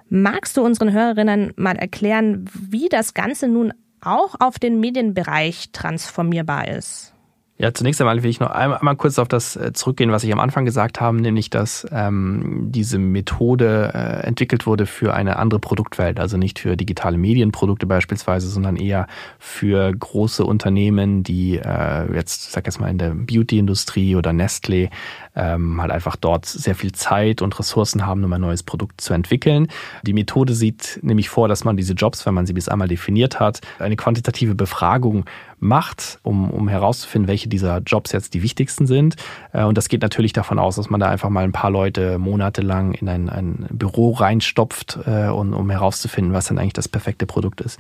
Magst 0.08 0.56
du 0.56 0.62
unseren 0.62 0.92
Hörerinnen 0.92 1.52
mal 1.56 1.76
erklären, 1.76 2.48
wie 2.54 2.88
das 2.88 3.12
Ganze 3.12 3.48
nun 3.48 3.75
auch 4.00 4.36
auf 4.38 4.60
den 4.60 4.78
Medienbereich 4.78 5.70
transformierbar 5.72 6.68
ist? 6.68 7.15
Ja, 7.58 7.72
zunächst 7.72 8.02
einmal 8.02 8.22
will 8.22 8.28
ich 8.28 8.38
noch 8.38 8.50
einmal, 8.50 8.78
einmal 8.78 8.96
kurz 8.96 9.18
auf 9.18 9.28
das 9.28 9.56
äh, 9.56 9.72
zurückgehen, 9.72 10.12
was 10.12 10.25
ich 10.25 10.32
am 10.32 10.40
Anfang 10.40 10.66
gesagt 10.66 11.00
habe, 11.00 11.16
nämlich, 11.16 11.48
dass 11.48 11.86
ähm, 11.90 12.66
diese 12.70 12.98
Methode 12.98 13.92
äh, 13.94 14.26
entwickelt 14.26 14.66
wurde 14.66 14.84
für 14.84 15.14
eine 15.14 15.36
andere 15.36 15.58
Produktwelt, 15.58 16.20
also 16.20 16.36
nicht 16.36 16.58
für 16.58 16.76
digitale 16.76 17.16
Medienprodukte 17.16 17.86
beispielsweise, 17.86 18.48
sondern 18.48 18.76
eher 18.76 19.06
für 19.38 19.90
große 19.90 20.44
Unternehmen, 20.44 21.22
die 21.22 21.56
äh, 21.56 22.14
jetzt, 22.14 22.52
sag 22.52 22.66
jetzt 22.66 22.78
mal, 22.78 22.90
in 22.90 22.98
der 22.98 23.14
Beauty-Industrie 23.14 24.16
oder 24.16 24.32
Nestlé 24.32 24.90
ähm, 25.34 25.80
halt 25.80 25.92
einfach 25.92 26.16
dort 26.16 26.44
sehr 26.44 26.75
viel 26.75 26.92
Zeit 26.92 27.40
und 27.40 27.58
Ressourcen 27.58 28.04
haben, 28.04 28.22
um 28.22 28.32
ein 28.34 28.40
neues 28.42 28.64
Produkt 28.64 29.00
zu 29.00 29.14
entwickeln. 29.14 29.68
Die 30.02 30.12
Methode 30.12 30.52
sieht 30.52 30.98
nämlich 31.02 31.30
vor, 31.30 31.48
dass 31.48 31.64
man 31.64 31.78
diese 31.78 31.94
Jobs, 31.94 32.26
wenn 32.26 32.34
man 32.34 32.44
sie 32.44 32.52
bis 32.52 32.68
einmal 32.68 32.88
definiert 32.88 33.40
hat, 33.40 33.62
eine 33.78 33.96
quantitative 33.96 34.54
Befragung 34.54 35.25
macht, 35.58 36.18
um, 36.22 36.50
um 36.50 36.68
herauszufinden, 36.68 37.28
welche 37.28 37.48
dieser 37.48 37.78
Jobs 37.78 38.12
jetzt 38.12 38.34
die 38.34 38.42
wichtigsten 38.42 38.86
sind. 38.86 39.16
Äh, 39.52 39.64
und 39.64 39.78
das 39.78 39.88
geht 39.88 40.02
natürlich 40.02 40.32
davon 40.32 40.58
aus, 40.58 40.76
dass 40.76 40.90
man 40.90 41.00
da 41.00 41.08
einfach 41.08 41.30
mal 41.30 41.44
ein 41.44 41.52
paar 41.52 41.70
Leute 41.70 42.18
monatelang 42.18 42.92
in 42.94 43.08
ein, 43.08 43.28
ein 43.28 43.66
Büro 43.70 44.12
reinstopft, 44.12 44.98
äh, 45.06 45.28
und, 45.28 45.54
um 45.54 45.70
herauszufinden, 45.70 46.32
was 46.32 46.46
dann 46.46 46.58
eigentlich 46.58 46.75
das 46.75 46.88
perfekte 46.88 47.26
Produkt 47.26 47.60
ist. 47.60 47.78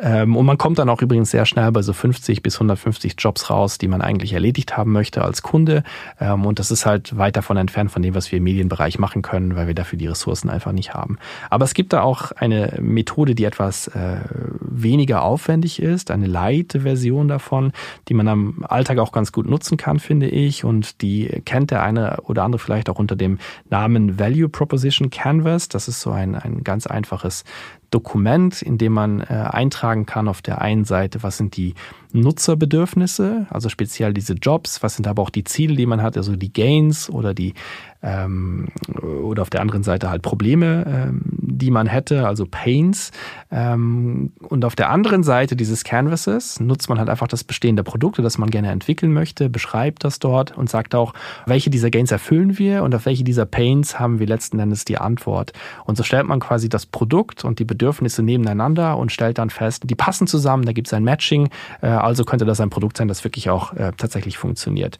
Ähm, 0.00 0.36
und 0.36 0.46
man 0.46 0.58
kommt 0.58 0.78
dann 0.78 0.88
auch 0.88 1.02
übrigens 1.02 1.30
sehr 1.30 1.44
schnell 1.44 1.72
bei 1.72 1.82
so 1.82 1.92
50 1.92 2.42
bis 2.42 2.56
150 2.56 3.14
Jobs 3.18 3.50
raus, 3.50 3.78
die 3.78 3.88
man 3.88 4.00
eigentlich 4.00 4.32
erledigt 4.32 4.76
haben 4.76 4.92
möchte 4.92 5.22
als 5.22 5.42
Kunde. 5.42 5.82
Ähm, 6.20 6.46
und 6.46 6.58
das 6.58 6.70
ist 6.70 6.86
halt 6.86 7.16
weit 7.16 7.36
davon 7.36 7.56
entfernt 7.56 7.90
von 7.90 8.02
dem, 8.02 8.14
was 8.14 8.30
wir 8.30 8.38
im 8.38 8.44
Medienbereich 8.44 8.98
machen 8.98 9.22
können, 9.22 9.56
weil 9.56 9.66
wir 9.66 9.74
dafür 9.74 9.98
die 9.98 10.06
Ressourcen 10.06 10.50
einfach 10.50 10.72
nicht 10.72 10.94
haben. 10.94 11.18
Aber 11.50 11.64
es 11.64 11.74
gibt 11.74 11.92
da 11.92 12.02
auch 12.02 12.30
eine 12.32 12.78
Methode, 12.80 13.34
die 13.34 13.44
etwas 13.44 13.88
äh, 13.88 14.18
weniger 14.60 15.22
aufwendig 15.22 15.82
ist, 15.82 16.10
eine 16.10 16.26
Light-Version 16.26 17.26
davon, 17.26 17.72
die 18.08 18.14
man 18.14 18.28
am 18.28 18.64
Alltag 18.68 18.98
auch 18.98 19.10
ganz 19.10 19.32
gut 19.32 19.48
nutzen 19.48 19.76
kann, 19.76 19.98
finde 19.98 20.28
ich. 20.28 20.64
Und 20.64 21.02
die 21.02 21.26
kennt 21.44 21.72
der 21.72 21.82
eine 21.82 22.20
oder 22.22 22.44
andere 22.44 22.60
vielleicht 22.60 22.88
auch 22.88 22.98
unter 22.98 23.16
dem 23.16 23.38
Namen 23.68 24.18
Value 24.18 24.48
Proposition 24.48 25.10
Canvas. 25.10 25.68
Das 25.68 25.88
ist 25.88 26.00
so 26.00 26.12
ein, 26.12 26.36
ein 26.36 26.62
ganz 26.62 26.86
einfaches 26.86 27.44
Dokument, 27.90 28.60
in 28.62 28.78
dem 28.78 28.92
man 28.92 29.20
äh, 29.20 29.24
eintragen 29.26 30.06
kann 30.06 30.28
auf 30.28 30.42
der 30.42 30.60
einen 30.60 30.84
Seite, 30.84 31.22
was 31.22 31.38
sind 31.38 31.56
die 31.56 31.74
Nutzerbedürfnisse, 32.12 33.46
also 33.50 33.68
speziell 33.68 34.12
diese 34.12 34.34
Jobs, 34.34 34.82
was 34.82 34.96
sind 34.96 35.06
aber 35.06 35.22
auch 35.22 35.30
die 35.30 35.44
Ziele, 35.44 35.76
die 35.76 35.86
man 35.86 36.02
hat, 36.02 36.16
also 36.16 36.36
die 36.36 36.52
Gains 36.52 37.10
oder 37.10 37.34
die 37.34 37.54
ähm, 38.02 38.68
oder 39.02 39.42
auf 39.42 39.50
der 39.50 39.60
anderen 39.60 39.82
Seite 39.82 40.08
halt 40.08 40.22
Probleme, 40.22 40.84
ähm, 40.86 41.22
die 41.24 41.70
man 41.70 41.86
hätte, 41.86 42.26
also 42.26 42.46
Pains. 42.48 43.10
Ähm, 43.50 44.32
und 44.40 44.64
auf 44.64 44.76
der 44.76 44.90
anderen 44.90 45.22
Seite 45.22 45.56
dieses 45.56 45.82
Canvases 45.82 46.60
nutzt 46.60 46.88
man 46.88 46.98
halt 46.98 47.08
einfach 47.08 47.26
das 47.26 47.42
bestehende 47.42 47.82
Produkte, 47.82 48.22
das 48.22 48.38
man 48.38 48.50
gerne 48.50 48.70
entwickeln 48.70 49.12
möchte, 49.12 49.50
beschreibt 49.50 50.04
das 50.04 50.20
dort 50.20 50.56
und 50.56 50.70
sagt 50.70 50.94
auch, 50.94 51.12
welche 51.46 51.70
dieser 51.70 51.90
Gains 51.90 52.12
erfüllen 52.12 52.58
wir 52.58 52.84
und 52.84 52.94
auf 52.94 53.06
welche 53.06 53.24
dieser 53.24 53.46
Pains 53.46 53.98
haben 53.98 54.20
wir 54.20 54.26
letzten 54.26 54.60
Endes 54.60 54.84
die 54.84 54.98
Antwort. 54.98 55.52
Und 55.84 55.96
so 55.96 56.04
stellt 56.04 56.26
man 56.26 56.38
quasi 56.38 56.68
das 56.68 56.86
Produkt 56.86 57.44
und 57.44 57.58
die 57.58 57.64
Bedürfnisse 57.64 58.22
nebeneinander 58.22 58.96
und 58.96 59.10
stellt 59.10 59.38
dann 59.38 59.50
fest, 59.50 59.84
die 59.86 59.94
passen 59.96 60.28
zusammen, 60.28 60.64
da 60.64 60.72
gibt 60.72 60.86
es 60.86 60.94
ein 60.94 61.04
Matching, 61.04 61.48
äh, 61.82 61.88
also 62.02 62.24
könnte 62.24 62.44
das 62.44 62.60
ein 62.60 62.70
Produkt 62.70 62.96
sein, 62.96 63.08
das 63.08 63.24
wirklich 63.24 63.50
auch 63.50 63.72
äh, 63.74 63.92
tatsächlich 63.96 64.38
funktioniert. 64.38 64.98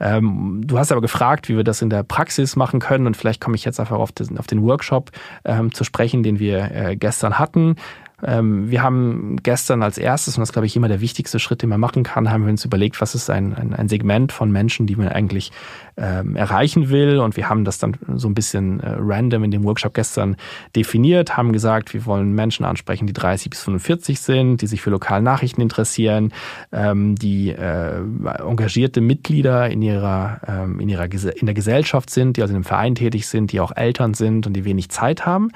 Ähm, 0.00 0.62
du 0.64 0.78
hast 0.78 0.92
aber 0.92 1.00
gefragt, 1.00 1.48
wie 1.48 1.56
wir 1.56 1.64
das 1.64 1.82
in 1.82 1.90
der 1.90 2.02
Praxis 2.02 2.56
machen 2.56 2.80
können 2.80 3.06
und 3.06 3.16
vielleicht 3.16 3.40
komme 3.40 3.56
ich 3.56 3.64
jetzt 3.64 3.80
einfach 3.80 3.98
auf 3.98 4.12
den, 4.12 4.38
auf 4.38 4.46
den 4.46 4.62
Workshop 4.62 5.10
ähm, 5.44 5.72
zu 5.72 5.84
sprechen, 5.84 6.22
den 6.22 6.38
wir 6.38 6.70
äh, 6.70 6.96
gestern 6.96 7.38
hatten. 7.38 7.76
Ähm, 8.22 8.70
wir 8.70 8.82
haben 8.82 9.36
gestern 9.42 9.82
als 9.82 9.98
erstes, 9.98 10.36
und 10.36 10.40
das 10.40 10.52
glaube 10.52 10.66
ich 10.66 10.74
immer 10.74 10.88
der 10.88 11.00
wichtigste 11.00 11.38
Schritt, 11.38 11.62
den 11.62 11.68
man 11.68 11.80
machen 11.80 12.02
kann, 12.02 12.30
haben 12.30 12.44
wir 12.44 12.50
uns 12.50 12.64
überlegt, 12.64 13.00
was 13.00 13.14
ist 13.14 13.28
ein, 13.28 13.54
ein, 13.54 13.74
ein 13.74 13.88
Segment 13.88 14.32
von 14.32 14.50
Menschen, 14.50 14.86
die 14.86 14.96
man 14.96 15.08
eigentlich 15.08 15.52
ähm, 15.98 16.34
erreichen 16.34 16.88
will. 16.88 17.18
Und 17.18 17.36
wir 17.36 17.48
haben 17.50 17.64
das 17.64 17.78
dann 17.78 17.96
so 18.14 18.28
ein 18.28 18.34
bisschen 18.34 18.80
äh, 18.80 18.96
random 18.98 19.44
in 19.44 19.50
dem 19.50 19.64
Workshop 19.64 19.92
gestern 19.92 20.36
definiert, 20.74 21.36
haben 21.36 21.52
gesagt, 21.52 21.92
wir 21.92 22.06
wollen 22.06 22.32
Menschen 22.32 22.64
ansprechen, 22.64 23.06
die 23.06 23.12
30 23.12 23.50
bis 23.50 23.62
45 23.62 24.18
sind, 24.18 24.62
die 24.62 24.66
sich 24.66 24.80
für 24.80 24.90
lokale 24.90 25.22
Nachrichten 25.22 25.60
interessieren, 25.60 26.32
ähm, 26.72 27.16
die 27.16 27.50
äh, 27.50 28.00
engagierte 28.38 29.02
Mitglieder 29.02 29.68
in 29.68 29.82
ihrer, 29.82 30.40
ähm, 30.46 30.80
in 30.80 30.88
ihrer 30.88 31.06
in 31.06 31.46
der 31.46 31.54
Gesellschaft 31.54 32.10
sind, 32.10 32.36
die 32.36 32.42
also 32.42 32.52
in 32.52 32.56
einem 32.56 32.64
Verein 32.64 32.94
tätig 32.94 33.26
sind, 33.26 33.52
die 33.52 33.60
auch 33.60 33.72
Eltern 33.76 34.14
sind 34.14 34.46
und 34.46 34.54
die 34.54 34.64
wenig 34.64 34.88
Zeit 34.88 35.26
haben 35.26 35.50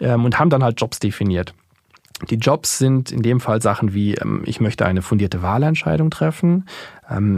ähm, 0.00 0.24
und 0.24 0.38
haben 0.38 0.50
dann 0.50 0.64
halt 0.64 0.80
Jobs 0.80 0.98
definiert. 0.98 1.54
Die 2.30 2.36
Jobs 2.36 2.78
sind 2.78 3.12
in 3.12 3.22
dem 3.22 3.38
Fall 3.38 3.62
Sachen 3.62 3.94
wie, 3.94 4.14
ähm, 4.14 4.42
ich 4.44 4.60
möchte 4.60 4.86
eine 4.86 5.02
fundierte 5.02 5.42
Wahlentscheidung 5.42 6.10
treffen, 6.10 6.64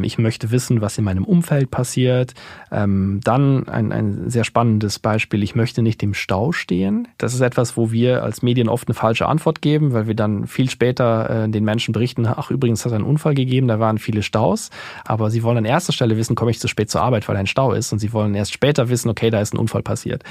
ich 0.02 0.18
möchte 0.18 0.50
wissen, 0.50 0.80
was 0.80 0.98
in 0.98 1.04
meinem 1.04 1.24
Umfeld 1.24 1.70
passiert. 1.70 2.34
Ähm, 2.72 3.20
dann 3.22 3.68
ein, 3.68 3.92
ein 3.92 4.28
sehr 4.28 4.42
spannendes 4.42 4.98
Beispiel, 4.98 5.44
ich 5.44 5.54
möchte 5.54 5.80
nicht 5.80 6.02
im 6.02 6.12
Stau 6.12 6.50
stehen. 6.50 7.06
Das 7.18 7.34
ist 7.34 7.40
etwas, 7.40 7.76
wo 7.76 7.92
wir 7.92 8.24
als 8.24 8.42
Medien 8.42 8.68
oft 8.68 8.88
eine 8.88 8.94
falsche 8.94 9.26
Antwort 9.26 9.62
geben, 9.62 9.92
weil 9.92 10.08
wir 10.08 10.16
dann 10.16 10.48
viel 10.48 10.68
später 10.68 11.44
äh, 11.44 11.48
den 11.48 11.64
Menschen 11.64 11.92
berichten, 11.92 12.26
ach 12.26 12.50
übrigens 12.50 12.84
hat 12.84 12.90
es 12.90 12.96
einen 12.96 13.04
Unfall 13.04 13.34
gegeben, 13.34 13.68
da 13.68 13.78
waren 13.78 13.98
viele 13.98 14.24
Staus. 14.24 14.70
Aber 15.04 15.30
sie 15.30 15.44
wollen 15.44 15.58
an 15.58 15.64
erster 15.64 15.92
Stelle 15.92 16.16
wissen, 16.16 16.34
komme 16.34 16.50
ich 16.50 16.58
zu 16.58 16.66
spät 16.66 16.90
zur 16.90 17.02
Arbeit, 17.02 17.28
weil 17.28 17.36
ein 17.36 17.46
Stau 17.46 17.72
ist. 17.72 17.92
Und 17.92 18.00
sie 18.00 18.12
wollen 18.12 18.34
erst 18.34 18.52
später 18.52 18.88
wissen, 18.88 19.08
okay, 19.08 19.30
da 19.30 19.40
ist 19.40 19.54
ein 19.54 19.58
Unfall 19.58 19.82
passiert. 19.82 20.24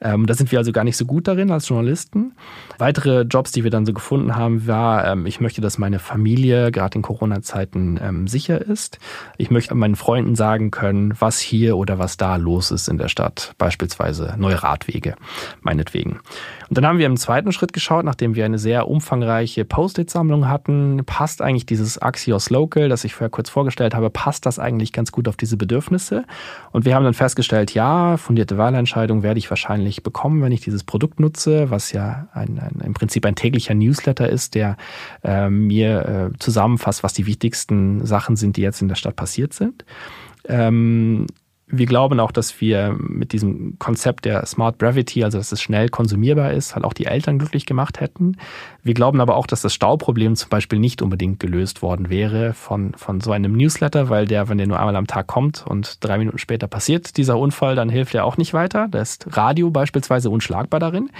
Ähm, 0.00 0.26
da 0.26 0.34
sind 0.34 0.52
wir 0.52 0.60
also 0.60 0.70
gar 0.70 0.84
nicht 0.84 0.96
so 0.96 1.06
gut 1.06 1.26
darin 1.26 1.50
als 1.50 1.68
Journalisten. 1.68 2.34
Weitere 2.78 3.22
Jobs, 3.22 3.50
die 3.50 3.64
wir 3.64 3.70
dann 3.70 3.86
so 3.86 3.92
gefunden 3.92 4.36
haben, 4.36 4.68
war, 4.68 5.06
ähm, 5.10 5.26
ich 5.26 5.40
möchte, 5.40 5.60
dass 5.60 5.78
meine 5.78 5.98
Familie 5.98 6.70
gerade 6.70 6.96
in 6.96 7.02
Corona-Zeiten 7.02 7.98
ähm, 8.00 8.28
sicher 8.28 8.60
ist 8.60 8.75
ist. 8.76 8.98
Ich 9.38 9.50
möchte 9.50 9.74
meinen 9.74 9.96
Freunden 9.96 10.36
sagen 10.36 10.70
können, 10.70 11.14
was 11.18 11.40
hier 11.40 11.78
oder 11.78 11.98
was 11.98 12.18
da 12.18 12.36
los 12.36 12.70
ist 12.70 12.88
in 12.88 12.98
der 12.98 13.08
Stadt. 13.08 13.54
Beispielsweise 13.56 14.34
neue 14.36 14.62
Radwege, 14.62 15.16
meinetwegen. 15.62 16.20
Und 16.68 16.76
dann 16.76 16.86
haben 16.86 16.98
wir 16.98 17.06
im 17.06 17.16
zweiten 17.16 17.52
Schritt 17.52 17.72
geschaut, 17.72 18.04
nachdem 18.04 18.34
wir 18.34 18.44
eine 18.44 18.58
sehr 18.58 18.88
umfangreiche 18.88 19.64
Post-it-Sammlung 19.64 20.46
hatten, 20.48 21.02
passt 21.06 21.40
eigentlich 21.40 21.64
dieses 21.64 21.96
Axios 22.02 22.50
Local, 22.50 22.90
das 22.90 23.04
ich 23.04 23.14
vorher 23.14 23.30
kurz 23.30 23.48
vorgestellt 23.48 23.94
habe, 23.94 24.10
passt 24.10 24.44
das 24.44 24.58
eigentlich 24.58 24.92
ganz 24.92 25.10
gut 25.10 25.26
auf 25.26 25.38
diese 25.38 25.56
Bedürfnisse? 25.56 26.24
Und 26.72 26.84
wir 26.84 26.94
haben 26.94 27.04
dann 27.04 27.14
festgestellt, 27.14 27.72
ja, 27.72 28.18
fundierte 28.18 28.58
Wahlentscheidung 28.58 29.22
werde 29.22 29.38
ich 29.38 29.48
wahrscheinlich 29.48 30.02
bekommen, 30.02 30.42
wenn 30.42 30.52
ich 30.52 30.60
dieses 30.60 30.84
Produkt 30.84 31.18
nutze, 31.18 31.70
was 31.70 31.92
ja 31.92 32.28
ein, 32.34 32.58
ein, 32.58 32.82
im 32.84 32.92
Prinzip 32.92 33.24
ein 33.24 33.36
täglicher 33.36 33.74
Newsletter 33.74 34.28
ist, 34.28 34.54
der 34.54 34.76
äh, 35.24 35.48
mir 35.48 36.32
äh, 36.34 36.38
zusammenfasst, 36.38 37.02
was 37.02 37.14
die 37.14 37.26
wichtigsten 37.26 38.04
Sachen 38.04 38.36
sind, 38.36 38.56
die 38.56 38.62
jetzt 38.66 38.82
in 38.82 38.88
der 38.88 38.96
Stadt 38.96 39.16
passiert 39.16 39.52
sind. 39.52 39.84
Ähm, 40.48 41.26
wir 41.68 41.86
glauben 41.86 42.20
auch, 42.20 42.30
dass 42.30 42.60
wir 42.60 42.94
mit 42.96 43.32
diesem 43.32 43.76
Konzept 43.80 44.24
der 44.24 44.46
Smart 44.46 44.78
Brevity, 44.78 45.24
also 45.24 45.38
dass 45.38 45.50
es 45.50 45.60
schnell 45.60 45.88
konsumierbar 45.88 46.52
ist, 46.52 46.76
halt 46.76 46.84
auch 46.84 46.92
die 46.92 47.06
Eltern 47.06 47.38
glücklich 47.38 47.66
gemacht 47.66 48.00
hätten. 48.00 48.36
Wir 48.84 48.94
glauben 48.94 49.20
aber 49.20 49.34
auch, 49.34 49.48
dass 49.48 49.62
das 49.62 49.74
Stauproblem 49.74 50.36
zum 50.36 50.48
Beispiel 50.48 50.78
nicht 50.78 51.02
unbedingt 51.02 51.40
gelöst 51.40 51.82
worden 51.82 52.08
wäre 52.08 52.52
von, 52.54 52.94
von 52.94 53.20
so 53.20 53.32
einem 53.32 53.52
Newsletter, 53.56 54.08
weil 54.08 54.26
der, 54.26 54.48
wenn 54.48 54.58
der 54.58 54.68
nur 54.68 54.78
einmal 54.78 54.94
am 54.94 55.08
Tag 55.08 55.26
kommt 55.26 55.66
und 55.66 56.04
drei 56.04 56.18
Minuten 56.18 56.38
später 56.38 56.68
passiert 56.68 57.16
dieser 57.16 57.36
Unfall, 57.36 57.74
dann 57.74 57.88
hilft 57.88 58.14
er 58.14 58.24
auch 58.24 58.36
nicht 58.36 58.54
weiter. 58.54 58.86
Da 58.88 59.00
ist 59.00 59.36
Radio 59.36 59.70
beispielsweise 59.70 60.30
unschlagbar 60.30 60.78
darin. 60.78 61.10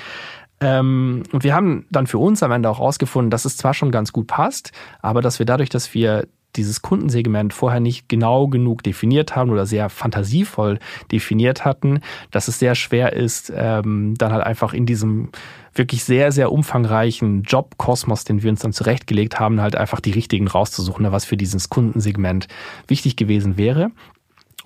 Ähm, 0.61 1.25
und 1.33 1.43
wir 1.43 1.55
haben 1.55 1.87
dann 1.91 2.07
für 2.07 2.19
uns 2.19 2.45
am 2.45 2.53
Ende 2.53 2.71
auch 2.71 2.79
herausgefunden, 2.79 3.31
dass 3.31 3.45
es 3.45 3.57
zwar 3.57 3.75
schon 3.75 3.91
ganz 3.91 4.13
gut 4.13 4.29
passt, 4.29 4.71
aber 5.03 5.23
dass 5.23 5.41
wir 5.41 5.47
dadurch, 5.47 5.71
dass 5.71 5.93
wir 5.93 6.29
dieses 6.57 6.83
Kundensegment 6.83 7.53
vorher 7.53 7.81
nicht 7.81 8.09
genau 8.09 8.49
genug 8.49 8.83
definiert 8.83 9.37
haben 9.37 9.51
oder 9.51 9.67
sehr 9.67 9.89
fantasievoll 9.89 10.79
definiert 11.13 11.65
hatten, 11.65 12.01
dass 12.31 12.49
es 12.49 12.59
sehr 12.59 12.75
schwer 12.75 13.13
ist, 13.13 13.53
ähm, 13.55 14.15
dann 14.19 14.33
halt 14.33 14.45
einfach 14.45 14.73
in 14.73 14.87
diesem 14.87 15.31
wirklich 15.75 16.05
sehr, 16.05 16.33
sehr 16.33 16.53
umfangreichen 16.53 17.43
Jobkosmos, 17.43 18.25
den 18.25 18.43
wir 18.43 18.51
uns 18.51 18.61
dann 18.61 18.73
zurechtgelegt 18.73 19.39
haben, 19.39 19.61
halt 19.61 19.77
einfach 19.77 20.01
die 20.01 20.13
richtigen 20.13 20.49
rauszusuchen, 20.49 21.03
ne, 21.03 21.13
was 21.13 21.25
für 21.25 21.37
dieses 21.37 21.69
Kundensegment 21.69 22.49
wichtig 22.87 23.17
gewesen 23.17 23.57
wäre. 23.57 23.91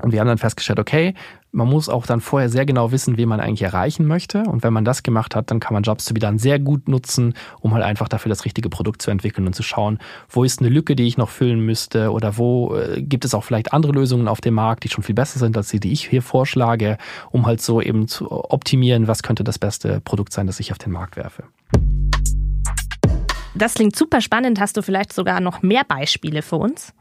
Und 0.02 0.12
wir 0.12 0.20
haben 0.20 0.28
dann 0.28 0.38
festgestellt, 0.38 0.78
okay, 0.78 1.14
man 1.52 1.69
muss 1.69 1.88
auch 1.88 2.07
dann 2.07 2.21
vorher 2.21 2.49
sehr 2.49 2.64
genau 2.64 2.92
wissen, 2.92 3.16
wen 3.16 3.28
man 3.28 3.40
eigentlich 3.40 3.62
erreichen 3.62 4.07
möchte. 4.07 4.45
Und 4.45 4.62
wenn 4.62 4.73
man 4.73 4.85
das 4.85 5.02
gemacht 5.02 5.35
hat, 5.35 5.50
dann 5.50 5.61
kann 5.61 5.75
man 5.75 5.83
Jobs 5.83 6.04
to 6.04 6.14
be 6.14 6.21
dann 6.21 6.38
sehr 6.38 6.59
gut 6.59 6.88
nutzen, 6.88 7.35
um 7.61 7.75
halt 7.75 7.85
einfach 7.85 8.09
dafür 8.09 8.28
das 8.28 8.45
richtige 8.45 8.69
Produkt 8.69 9.02
zu 9.02 9.11
entwickeln 9.11 9.47
und 9.47 9.54
zu 9.54 9.62
schauen, 9.62 9.99
wo 10.28 10.45
ist 10.45 10.61
eine 10.61 10.69
Lücke, 10.69 10.95
die 10.95 11.07
ich 11.07 11.16
noch 11.16 11.28
füllen 11.28 11.61
müsste 11.61 12.12
oder 12.12 12.37
wo 12.37 12.76
äh, 12.76 13.02
gibt 13.02 13.25
es 13.25 13.35
auch 13.35 13.45
vielleicht 13.45 13.73
andere 13.73 13.92
Lösungen 13.92 14.28
auf 14.28 14.40
dem 14.40 14.54
Markt, 14.54 14.85
die 14.85 14.88
schon 14.88 15.04
viel 15.04 15.14
besser 15.14 15.38
sind 15.38 15.57
als 15.57 15.69
die, 15.69 15.80
die 15.80 15.92
ich 15.92 16.09
hier 16.09 16.23
vorschlage, 16.23 16.99
um 17.30 17.47
halt 17.47 17.61
so 17.61 17.80
eben 17.80 18.07
zu 18.07 18.30
optimieren, 18.30 19.09
was 19.09 19.23
könnte 19.23 19.45
das 19.45 19.59
beste 19.59 20.00
Produkt 20.00 20.33
sein, 20.33 20.47
das 20.47 20.61
ich 20.61 20.73
auf 20.73 20.78
den 20.78 20.92
Markt 20.92 21.16
werfe. 21.16 21.45
Das 23.54 23.75
klingt 23.75 23.97
super 23.97 24.21
spannend. 24.21 24.61
Hast 24.61 24.76
du 24.76 24.83
vielleicht 24.83 25.12
sogar 25.12 25.40
noch 25.40 25.62
mehr 25.62 25.83
Beispiele 25.85 26.42
für 26.42 26.57
uns? 26.57 26.92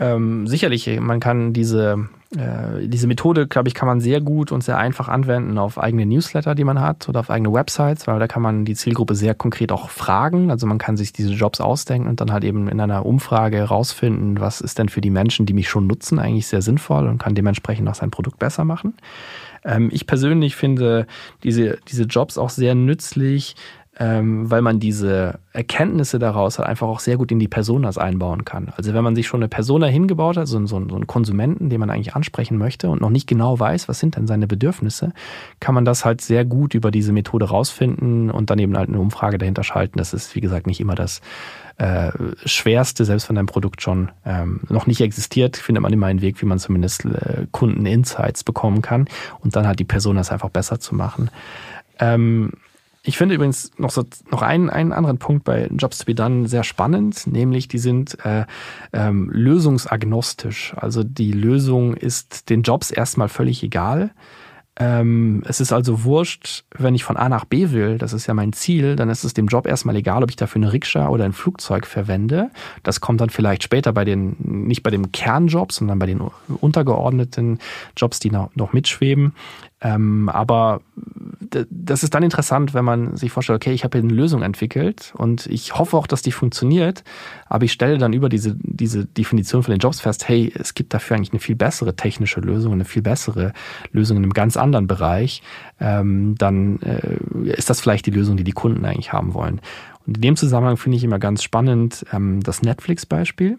Ähm, 0.00 0.46
sicherlich, 0.46 0.98
man 0.98 1.20
kann 1.20 1.52
diese, 1.52 2.08
äh, 2.34 2.88
diese 2.88 3.06
Methode, 3.06 3.46
glaube 3.46 3.68
ich, 3.68 3.74
kann 3.74 3.86
man 3.86 4.00
sehr 4.00 4.22
gut 4.22 4.50
und 4.50 4.64
sehr 4.64 4.78
einfach 4.78 5.08
anwenden 5.08 5.58
auf 5.58 5.78
eigene 5.78 6.06
Newsletter, 6.06 6.54
die 6.54 6.64
man 6.64 6.80
hat 6.80 7.06
oder 7.10 7.20
auf 7.20 7.28
eigene 7.28 7.52
Websites, 7.52 8.06
weil 8.06 8.18
da 8.18 8.26
kann 8.26 8.40
man 8.40 8.64
die 8.64 8.74
Zielgruppe 8.74 9.14
sehr 9.14 9.34
konkret 9.34 9.70
auch 9.72 9.90
fragen. 9.90 10.50
Also 10.50 10.66
man 10.66 10.78
kann 10.78 10.96
sich 10.96 11.12
diese 11.12 11.34
Jobs 11.34 11.60
ausdenken 11.60 12.08
und 12.08 12.22
dann 12.22 12.32
halt 12.32 12.44
eben 12.44 12.66
in 12.68 12.80
einer 12.80 13.04
Umfrage 13.04 13.58
herausfinden, 13.58 14.40
was 14.40 14.62
ist 14.62 14.78
denn 14.78 14.88
für 14.88 15.02
die 15.02 15.10
Menschen, 15.10 15.44
die 15.44 15.52
mich 15.52 15.68
schon 15.68 15.86
nutzen, 15.86 16.18
eigentlich 16.18 16.46
sehr 16.46 16.62
sinnvoll 16.62 17.06
und 17.06 17.18
kann 17.18 17.34
dementsprechend 17.34 17.86
auch 17.86 17.94
sein 17.94 18.10
Produkt 18.10 18.38
besser 18.38 18.64
machen. 18.64 18.94
Ähm, 19.64 19.90
ich 19.92 20.06
persönlich 20.06 20.56
finde 20.56 21.06
diese, 21.42 21.78
diese 21.88 22.04
Jobs 22.04 22.38
auch 22.38 22.48
sehr 22.48 22.74
nützlich, 22.74 23.54
ähm, 24.00 24.50
weil 24.50 24.62
man 24.62 24.80
diese 24.80 25.38
Erkenntnisse 25.52 26.18
daraus 26.18 26.58
halt 26.58 26.66
einfach 26.66 26.88
auch 26.88 27.00
sehr 27.00 27.18
gut 27.18 27.30
in 27.30 27.38
die 27.38 27.48
Personas 27.48 27.98
einbauen 27.98 28.46
kann. 28.46 28.72
Also 28.74 28.94
wenn 28.94 29.04
man 29.04 29.14
sich 29.14 29.26
schon 29.26 29.40
eine 29.40 29.48
Persona 29.48 29.88
hingebaut 29.88 30.38
hat, 30.38 30.48
so, 30.48 30.58
so, 30.64 30.66
so 30.88 30.94
einen 30.96 31.06
Konsumenten, 31.06 31.68
den 31.68 31.80
man 31.80 31.90
eigentlich 31.90 32.16
ansprechen 32.16 32.56
möchte 32.56 32.88
und 32.88 33.02
noch 33.02 33.10
nicht 33.10 33.26
genau 33.26 33.60
weiß, 33.60 33.88
was 33.88 34.00
sind 34.00 34.16
denn 34.16 34.26
seine 34.26 34.46
Bedürfnisse, 34.46 35.12
kann 35.60 35.74
man 35.74 35.84
das 35.84 36.06
halt 36.06 36.22
sehr 36.22 36.46
gut 36.46 36.72
über 36.72 36.90
diese 36.90 37.12
Methode 37.12 37.50
rausfinden 37.50 38.30
und 38.30 38.48
dann 38.48 38.58
eben 38.58 38.74
halt 38.74 38.88
eine 38.88 38.98
Umfrage 38.98 39.36
dahinter 39.36 39.64
schalten. 39.64 39.98
Das 39.98 40.14
ist, 40.14 40.34
wie 40.34 40.40
gesagt, 40.40 40.66
nicht 40.66 40.80
immer 40.80 40.94
das 40.94 41.20
äh, 41.76 42.10
Schwerste, 42.46 43.04
selbst 43.04 43.28
wenn 43.28 43.36
dein 43.36 43.46
Produkt 43.46 43.82
schon 43.82 44.10
ähm, 44.24 44.60
noch 44.70 44.86
nicht 44.86 45.02
existiert, 45.02 45.58
findet 45.58 45.82
man 45.82 45.92
immer 45.92 46.06
einen 46.06 46.22
Weg, 46.22 46.40
wie 46.40 46.46
man 46.46 46.58
zumindest 46.58 47.04
äh, 47.04 47.46
Kunden-Insights 47.50 48.44
bekommen 48.44 48.80
kann 48.80 49.08
und 49.40 49.56
dann 49.56 49.66
halt 49.66 49.78
die 49.78 49.84
Personas 49.84 50.32
einfach 50.32 50.48
besser 50.48 50.80
zu 50.80 50.94
machen. 50.94 51.30
Ähm, 51.98 52.52
ich 53.02 53.16
finde 53.16 53.34
übrigens 53.34 53.70
noch 53.78 53.90
so 53.90 54.04
noch 54.30 54.42
einen, 54.42 54.68
einen 54.68 54.92
anderen 54.92 55.18
Punkt 55.18 55.44
bei 55.44 55.68
Jobs 55.72 55.98
to 55.98 56.04
be 56.04 56.14
done 56.14 56.48
sehr 56.48 56.64
spannend, 56.64 57.26
nämlich 57.26 57.66
die 57.66 57.78
sind 57.78 58.18
äh, 58.24 58.44
ähm, 58.92 59.30
lösungsagnostisch. 59.32 60.74
Also 60.76 61.02
die 61.02 61.32
Lösung 61.32 61.94
ist 61.94 62.50
den 62.50 62.62
Jobs 62.62 62.90
erstmal 62.90 63.28
völlig 63.28 63.62
egal. 63.62 64.10
Ähm, 64.80 65.42
es 65.46 65.60
ist 65.60 65.72
also 65.72 66.04
wurscht, 66.04 66.64
wenn 66.76 66.94
ich 66.94 67.04
von 67.04 67.16
A 67.16 67.28
nach 67.28 67.44
B 67.44 67.70
will, 67.70 67.98
das 67.98 68.12
ist 68.12 68.26
ja 68.26 68.34
mein 68.34 68.52
Ziel, 68.54 68.96
dann 68.96 69.10
ist 69.10 69.24
es 69.24 69.34
dem 69.34 69.46
Job 69.46 69.66
erstmal 69.66 69.96
egal, 69.96 70.22
ob 70.22 70.30
ich 70.30 70.36
dafür 70.36 70.62
eine 70.62 70.72
Rikscha 70.72 71.08
oder 71.08 71.24
ein 71.24 71.34
Flugzeug 71.34 71.86
verwende. 71.86 72.50
Das 72.82 73.00
kommt 73.00 73.20
dann 73.20 73.28
vielleicht 73.28 73.62
später 73.62 73.92
bei 73.92 74.04
den, 74.04 74.36
nicht 74.38 74.82
bei 74.82 74.90
dem 74.90 75.12
Kernjob, 75.12 75.72
sondern 75.72 75.98
bei 75.98 76.06
den 76.06 76.22
untergeordneten 76.60 77.58
Jobs, 77.96 78.20
die 78.20 78.30
noch, 78.30 78.54
noch 78.54 78.72
mitschweben. 78.72 79.34
Ähm, 79.82 80.28
aber 80.28 80.80
das 81.70 82.02
ist 82.02 82.14
dann 82.14 82.22
interessant, 82.22 82.74
wenn 82.74 82.84
man 82.84 83.16
sich 83.16 83.32
vorstellt, 83.32 83.56
okay, 83.56 83.72
ich 83.72 83.82
habe 83.82 83.98
hier 83.98 84.04
eine 84.04 84.14
Lösung 84.14 84.42
entwickelt 84.42 85.12
und 85.16 85.46
ich 85.46 85.76
hoffe 85.76 85.96
auch, 85.96 86.06
dass 86.06 86.22
die 86.22 86.32
funktioniert, 86.32 87.02
aber 87.46 87.64
ich 87.64 87.72
stelle 87.72 87.98
dann 87.98 88.12
über 88.12 88.28
diese, 88.28 88.56
diese 88.62 89.06
Definition 89.06 89.62
von 89.62 89.72
den 89.72 89.80
Jobs 89.80 90.00
fest, 90.00 90.28
hey, 90.28 90.52
es 90.54 90.74
gibt 90.74 90.94
dafür 90.94 91.16
eigentlich 91.16 91.32
eine 91.32 91.40
viel 91.40 91.56
bessere 91.56 91.96
technische 91.96 92.40
Lösung, 92.40 92.74
eine 92.74 92.84
viel 92.84 93.02
bessere 93.02 93.52
Lösung 93.92 94.18
in 94.18 94.24
einem 94.24 94.32
ganz 94.32 94.56
anderen 94.56 94.86
Bereich, 94.86 95.42
ähm, 95.80 96.34
dann 96.36 96.80
äh, 96.82 97.50
ist 97.50 97.70
das 97.70 97.80
vielleicht 97.80 98.06
die 98.06 98.12
Lösung, 98.12 98.36
die 98.36 98.44
die 98.44 98.52
Kunden 98.52 98.84
eigentlich 98.84 99.12
haben 99.12 99.34
wollen. 99.34 99.60
Und 100.06 100.18
in 100.18 100.22
dem 100.22 100.36
Zusammenhang 100.36 100.76
finde 100.76 100.98
ich 100.98 101.04
immer 101.04 101.18
ganz 101.18 101.42
spannend 101.42 102.04
ähm, 102.12 102.42
das 102.42 102.62
Netflix-Beispiel 102.62 103.58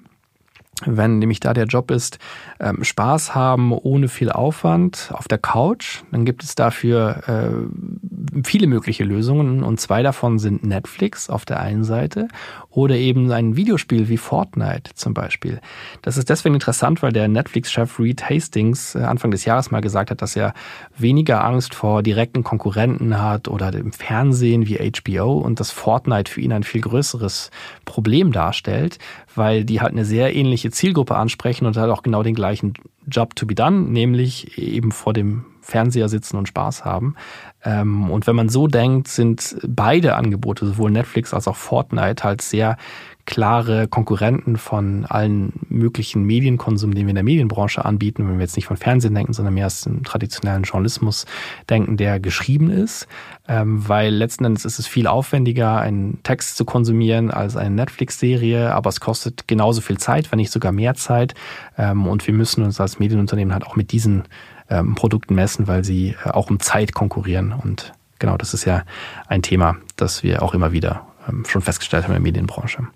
wenn 0.86 1.20
nämlich 1.20 1.39
da 1.39 1.54
der 1.54 1.65
Job 1.65 1.91
ist, 1.91 2.20
ähm, 2.60 2.84
Spaß 2.84 3.36
haben 3.36 3.72
ohne 3.72 4.08
viel 4.08 4.32
Aufwand 4.32 5.12
auf 5.13 5.28
der 5.28 5.38
Couch, 5.38 6.02
dann 6.12 6.26
gibt 6.26 6.44
es 6.44 6.56
dafür 6.56 7.22
äh, 7.28 8.41
viele 8.44 8.67
mögliche 8.67 9.04
Lösungen 9.04 9.63
und 9.63 9.80
zwei 9.80 10.04
davon 10.04 10.39
sind 10.39 10.63
Netflix 10.63 11.30
auf 11.30 11.46
der 11.46 11.60
einen 11.60 11.84
Seite 11.84 12.28
oder 12.70 12.96
eben 12.96 13.32
ein 13.32 13.56
Videospiel 13.56 14.10
wie 14.10 14.17
Fortnite 14.17 14.94
zum 14.96 15.13
Beispiel. 15.13 15.60
Das 16.02 16.17
ist 16.17 16.30
deswegen 16.30 16.56
interessant, 16.56 17.02
weil 17.02 17.12
der 17.12 17.28
Netflix-Chef 17.28 18.00
Reed 18.00 18.30
Hastings 18.30 18.96
äh, 18.96 19.00
Anfang 19.00 19.32
des 19.32 19.46
Jahres 19.46 19.72
mal 19.72 19.82
gesagt 19.82 20.12
hat, 20.12 20.22
dass 20.22 20.36
er 20.36 20.54
weniger 20.98 21.44
Angst 21.44 21.76
vor 21.76 22.02
direkten 22.04 22.44
Konkurrenten 22.44 23.22
hat 23.22 23.48
oder 23.48 23.72
dem 23.72 23.91
Fernsehen 23.91 24.67
wie 24.67 24.78
HBO 24.78 25.38
und 25.38 25.60
dass 25.60 25.72
Fortnite 25.72 26.32
für 26.32 26.41
ihn 26.41 26.54
ein 26.54 26.63
viel 26.63 26.82
größeres 26.82 27.52
Problem 27.86 28.32
darstellt, 28.32 28.98
weil 29.36 29.65
die 29.65 29.82
halt 29.82 29.91
eine 29.91 30.06
sehr 30.06 30.36
ähnliche 30.36 30.71
Zielgruppe 30.72 31.16
ansprechen 31.16 31.66
und 31.66 31.78
halt 31.78 31.92
auch 31.92 32.04
genau 32.04 32.24
den 32.24 32.36
gleichen 32.36 32.74
Job 33.08 33.36
to 33.36 33.46
be 33.46 33.56
done, 33.56 33.82
nämlich 33.82 34.58
eben 34.58 34.92
vor 34.92 35.14
dem 35.14 35.46
Fernseher 35.62 36.10
sitzen 36.10 36.38
und 36.38 36.48
Spaß 36.48 36.86
haben. 36.86 37.16
Ähm, 37.64 38.10
und 38.10 38.28
wenn 38.28 38.36
man 38.36 38.50
so 38.50 38.68
denkt, 38.68 39.08
sind 39.08 39.58
beide 39.68 40.16
Angebote, 40.16 40.66
sowohl 40.66 40.92
Netflix 40.92 41.34
als 41.34 41.48
auch 41.48 41.56
Fortnite, 41.56 42.24
halt 42.24 42.42
sehr 42.42 42.78
klare 43.26 43.88
Konkurrenten 43.88 44.58
von 44.58 45.06
allen 45.06 45.54
möglichen 45.70 46.24
Medienkonsum, 46.24 46.94
den 46.94 47.06
wir 47.06 47.12
in 47.12 47.16
der 47.16 47.24
Medienbranche 47.24 47.86
anbieten, 47.86 48.28
wenn 48.28 48.36
wir 48.36 48.42
jetzt 48.42 48.56
nicht 48.56 48.66
von 48.66 48.78
Fernsehen 48.78 49.16
denken, 49.16 49.34
sondern 49.34 49.54
mehr 49.54 49.68
aus 49.68 49.82
dem 49.82 50.04
traditionellen 50.04 50.64
Journalismus 50.64 51.26
denken, 51.70 51.98
der 51.98 52.20
geschrieben 52.20 52.70
ist, 52.70 53.08
ähm, 53.48 53.88
weil 53.88 54.14
letzten 54.14 54.46
Endes 54.46 54.66
ist 54.66 54.80
es 54.80 54.88
viel 54.88 55.08
aufwendiger, 55.08 55.80
einen 55.80 56.22
Text 56.24 56.58
zu 56.58 56.66
konsumieren 56.66 57.32
als 57.32 57.56
eine 57.56 57.76
Netflix-Serie, 57.76 58.74
aber 58.74 58.90
es 58.90 59.00
kostet 59.00 59.48
genauso 59.48 59.82
viel 59.82 59.98
Zeit, 59.98 60.32
wenn 60.32 60.38
nicht 60.38 60.52
sogar 60.52 60.72
mehr 60.72 60.96
Zeit. 60.96 61.34
Ähm, 61.78 62.08
und 62.08 62.26
wir 62.28 62.34
müssen 62.34 62.64
uns 62.64 62.80
als 62.80 63.00
Medienunternehmen 63.00 63.54
halt 63.54 63.66
auch 63.66 63.76
mit 63.76 63.92
diesen 63.92 64.24
ähm, 64.70 64.96
Produkten 64.96 65.36
messen, 65.36 65.68
weil 65.68 65.84
sie 65.84 66.16
äh, 66.26 66.30
auch 66.30 66.50
um 66.50 66.60
Zeit 66.60 66.94
konkurrieren. 66.94 67.54
Und 67.54 67.94
genau, 68.20 68.38
das 68.38 68.54
ist 68.54 68.66
ja 68.66 68.84
ein 69.28 69.42
Thema, 69.42 69.78
das 69.96 70.24
wir 70.24 70.42
auch 70.42 70.54
immer 70.54 70.72
wieder 70.72 71.08
schon 71.48 71.62
festgestellt 71.62 72.04
haben 72.04 72.12
in 72.12 72.24
der 72.24 72.32
Medienbranche. 72.32 72.88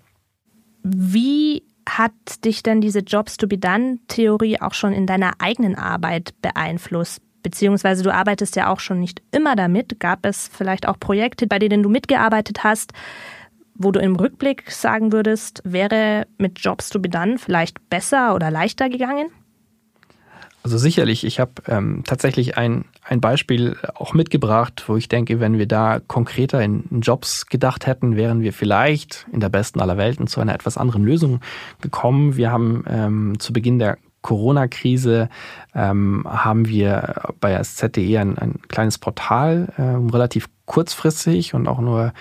Wie 0.88 1.64
hat 1.88 2.12
dich 2.44 2.62
denn 2.62 2.80
diese 2.80 3.00
Jobs 3.00 3.36
to 3.36 3.48
be 3.48 3.58
done 3.58 3.98
Theorie 4.06 4.60
auch 4.60 4.74
schon 4.74 4.92
in 4.92 5.06
deiner 5.06 5.32
eigenen 5.40 5.74
Arbeit 5.74 6.34
beeinflusst? 6.42 7.20
Beziehungsweise 7.42 8.04
du 8.04 8.14
arbeitest 8.14 8.54
ja 8.54 8.68
auch 8.72 8.78
schon 8.78 9.00
nicht 9.00 9.20
immer 9.32 9.56
damit. 9.56 9.98
Gab 9.98 10.24
es 10.24 10.48
vielleicht 10.52 10.86
auch 10.86 11.00
Projekte, 11.00 11.48
bei 11.48 11.58
denen 11.58 11.82
du 11.82 11.88
mitgearbeitet 11.88 12.62
hast, 12.62 12.92
wo 13.74 13.90
du 13.90 14.00
im 14.00 14.14
Rückblick 14.14 14.70
sagen 14.70 15.12
würdest, 15.12 15.60
wäre 15.64 16.26
mit 16.38 16.60
Jobs 16.60 16.88
to 16.88 17.00
be 17.00 17.08
done 17.08 17.38
vielleicht 17.38 17.90
besser 17.90 18.34
oder 18.34 18.50
leichter 18.52 18.88
gegangen? 18.88 19.28
Also 20.66 20.78
sicherlich, 20.78 21.22
ich 21.22 21.38
habe 21.38 21.52
ähm, 21.68 22.02
tatsächlich 22.04 22.58
ein, 22.58 22.86
ein 23.04 23.20
Beispiel 23.20 23.76
auch 23.94 24.14
mitgebracht, 24.14 24.82
wo 24.88 24.96
ich 24.96 25.06
denke, 25.06 25.38
wenn 25.38 25.58
wir 25.58 25.68
da 25.68 26.00
konkreter 26.04 26.60
in 26.60 26.82
Jobs 27.02 27.46
gedacht 27.46 27.86
hätten, 27.86 28.16
wären 28.16 28.40
wir 28.40 28.52
vielleicht 28.52 29.28
in 29.32 29.38
der 29.38 29.48
besten 29.48 29.80
aller 29.80 29.96
Welten 29.96 30.26
zu 30.26 30.40
einer 30.40 30.52
etwas 30.52 30.76
anderen 30.76 31.04
Lösung 31.04 31.38
gekommen. 31.82 32.36
Wir 32.36 32.50
haben 32.50 32.82
ähm, 32.88 33.38
zu 33.38 33.52
Beginn 33.52 33.78
der 33.78 33.96
Corona-Krise 34.22 35.28
ähm, 35.72 36.26
haben 36.28 36.66
wir 36.66 37.14
bei 37.38 37.62
SZ.de 37.62 38.18
ein, 38.18 38.36
ein 38.36 38.58
kleines 38.66 38.98
Portal, 38.98 39.72
ähm, 39.78 40.10
relativ 40.10 40.48
kurzfristig 40.64 41.54
und 41.54 41.68
auch 41.68 41.78
nur 41.78 42.12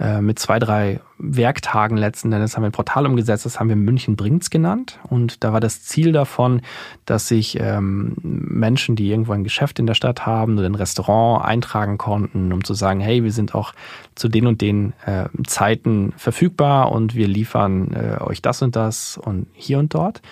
äh, 0.00 0.20
mit 0.20 0.40
zwei, 0.40 0.58
drei 0.58 0.98
Werktagen 1.22 1.96
letzten 1.96 2.32
Endes 2.32 2.56
haben 2.56 2.64
wir 2.64 2.70
ein 2.70 2.72
Portal 2.72 3.06
umgesetzt, 3.06 3.46
das 3.46 3.60
haben 3.60 3.68
wir 3.68 3.76
München 3.76 4.16
bringt's 4.16 4.50
genannt. 4.50 4.98
Und 5.08 5.44
da 5.44 5.52
war 5.52 5.60
das 5.60 5.84
Ziel 5.84 6.12
davon, 6.12 6.62
dass 7.06 7.28
sich 7.28 7.58
ähm, 7.60 8.16
Menschen, 8.22 8.96
die 8.96 9.08
irgendwo 9.08 9.32
ein 9.32 9.44
Geschäft 9.44 9.78
in 9.78 9.86
der 9.86 9.94
Stadt 9.94 10.26
haben 10.26 10.58
oder 10.58 10.66
ein 10.66 10.74
Restaurant 10.74 11.44
eintragen 11.44 11.96
konnten, 11.96 12.52
um 12.52 12.64
zu 12.64 12.74
sagen, 12.74 13.00
hey, 13.00 13.22
wir 13.22 13.32
sind 13.32 13.54
auch 13.54 13.72
zu 14.14 14.28
den 14.28 14.46
und 14.46 14.60
den 14.60 14.92
äh, 15.06 15.28
Zeiten 15.46 16.12
verfügbar 16.16 16.90
und 16.90 17.14
wir 17.14 17.28
liefern 17.28 17.92
äh, 17.92 18.20
euch 18.20 18.42
das 18.42 18.60
und 18.60 18.74
das 18.74 19.16
und 19.16 19.46
hier 19.52 19.78
und 19.78 19.94
dort. 19.94 20.22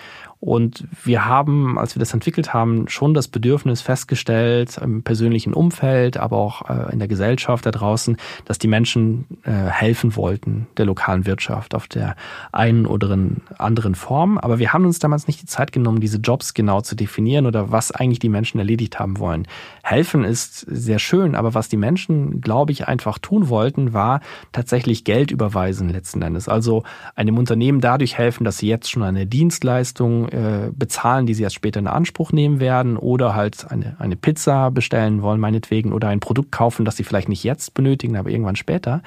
Und 0.41 0.87
wir 1.03 1.25
haben, 1.25 1.77
als 1.77 1.95
wir 1.95 1.99
das 1.99 2.15
entwickelt 2.15 2.51
haben, 2.51 2.87
schon 2.87 3.13
das 3.13 3.27
Bedürfnis 3.27 3.81
festgestellt, 3.81 4.75
im 4.81 5.03
persönlichen 5.03 5.53
Umfeld, 5.53 6.17
aber 6.17 6.37
auch 6.37 6.67
äh, 6.67 6.91
in 6.91 6.97
der 6.97 7.07
Gesellschaft 7.07 7.63
da 7.63 7.69
draußen, 7.69 8.17
dass 8.45 8.57
die 8.57 8.67
Menschen 8.67 9.25
äh, 9.43 9.51
helfen 9.51 10.15
wollten 10.15 10.65
der 10.77 10.85
lokalen 10.85 11.27
Wirtschaft 11.27 11.75
auf 11.75 11.87
der 11.87 12.15
einen 12.51 12.87
oder 12.87 13.15
anderen 13.59 13.93
Form. 13.93 14.39
Aber 14.39 14.57
wir 14.57 14.73
haben 14.73 14.85
uns 14.85 14.97
damals 14.97 15.27
nicht 15.27 15.43
die 15.43 15.45
Zeit 15.45 15.71
genommen, 15.71 16.01
diese 16.01 16.17
Jobs 16.17 16.55
genau 16.55 16.81
zu 16.81 16.95
definieren 16.95 17.45
oder 17.45 17.71
was 17.71 17.91
eigentlich 17.91 18.17
die 18.17 18.29
Menschen 18.29 18.57
erledigt 18.57 18.97
haben 18.97 19.19
wollen. 19.19 19.47
Helfen 19.83 20.23
ist 20.23 20.61
sehr 20.61 20.97
schön, 20.97 21.35
aber 21.35 21.53
was 21.53 21.69
die 21.69 21.77
Menschen, 21.77 22.41
glaube 22.41 22.71
ich, 22.71 22.87
einfach 22.87 23.19
tun 23.19 23.49
wollten, 23.49 23.93
war 23.93 24.21
tatsächlich 24.53 25.03
Geld 25.03 25.29
überweisen 25.29 25.89
letzten 25.89 26.23
Endes. 26.23 26.49
Also 26.49 26.81
einem 27.15 27.37
Unternehmen 27.37 27.79
dadurch 27.79 28.17
helfen, 28.17 28.43
dass 28.43 28.57
sie 28.57 28.67
jetzt 28.67 28.89
schon 28.89 29.03
eine 29.03 29.27
Dienstleistung 29.27 30.30
äh, 30.31 30.71
bezahlen, 30.71 31.25
die 31.25 31.33
sie 31.33 31.43
erst 31.43 31.55
später 31.55 31.79
in 31.79 31.87
Anspruch 31.87 32.31
nehmen 32.31 32.59
werden 32.59 32.97
oder 32.97 33.35
halt 33.35 33.69
eine, 33.69 33.95
eine 33.99 34.15
Pizza 34.15 34.71
bestellen 34.71 35.21
wollen, 35.21 35.39
meinetwegen, 35.39 35.93
oder 35.93 36.07
ein 36.07 36.19
Produkt 36.19 36.51
kaufen, 36.51 36.85
das 36.85 36.97
sie 36.97 37.03
vielleicht 37.03 37.29
nicht 37.29 37.43
jetzt 37.43 37.73
benötigen, 37.73 38.17
aber 38.17 38.29
irgendwann 38.29 38.55
später. 38.55 39.01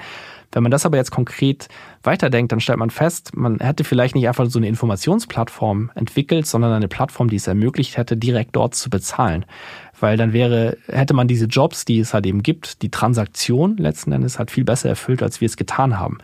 Wenn 0.51 0.63
man 0.63 0.71
das 0.71 0.85
aber 0.85 0.95
jetzt 0.95 1.11
konkret 1.11 1.67
weiterdenkt, 2.03 2.51
dann 2.51 2.61
stellt 2.61 2.79
man 2.79 2.89
fest, 2.89 3.35
man 3.35 3.59
hätte 3.59 3.83
vielleicht 3.83 4.15
nicht 4.15 4.27
einfach 4.27 4.45
so 4.45 4.57
eine 4.57 4.69
Informationsplattform 4.69 5.91
entwickelt, 5.95 6.47
sondern 6.47 6.71
eine 6.71 6.87
Plattform, 6.87 7.29
die 7.29 7.35
es 7.35 7.47
ermöglicht 7.47 7.97
hätte, 7.97 8.15
direkt 8.15 8.55
dort 8.55 8.73
zu 8.73 8.89
bezahlen. 8.89 9.45
Weil 9.99 10.15
dann 10.15 10.31
wäre, 10.31 10.77
hätte 10.87 11.13
man 11.13 11.27
diese 11.27 11.47
Jobs, 11.47 11.83
die 11.83 11.99
es 11.99 12.13
halt 12.13 12.25
eben 12.25 12.41
gibt, 12.41 12.81
die 12.83 12.89
Transaktion 12.89 13.75
letzten 13.75 14.13
Endes 14.13 14.39
halt 14.39 14.49
viel 14.49 14.63
besser 14.63 14.87
erfüllt, 14.87 15.21
als 15.21 15.41
wir 15.41 15.47
es 15.47 15.57
getan 15.57 15.99
haben. 15.99 16.19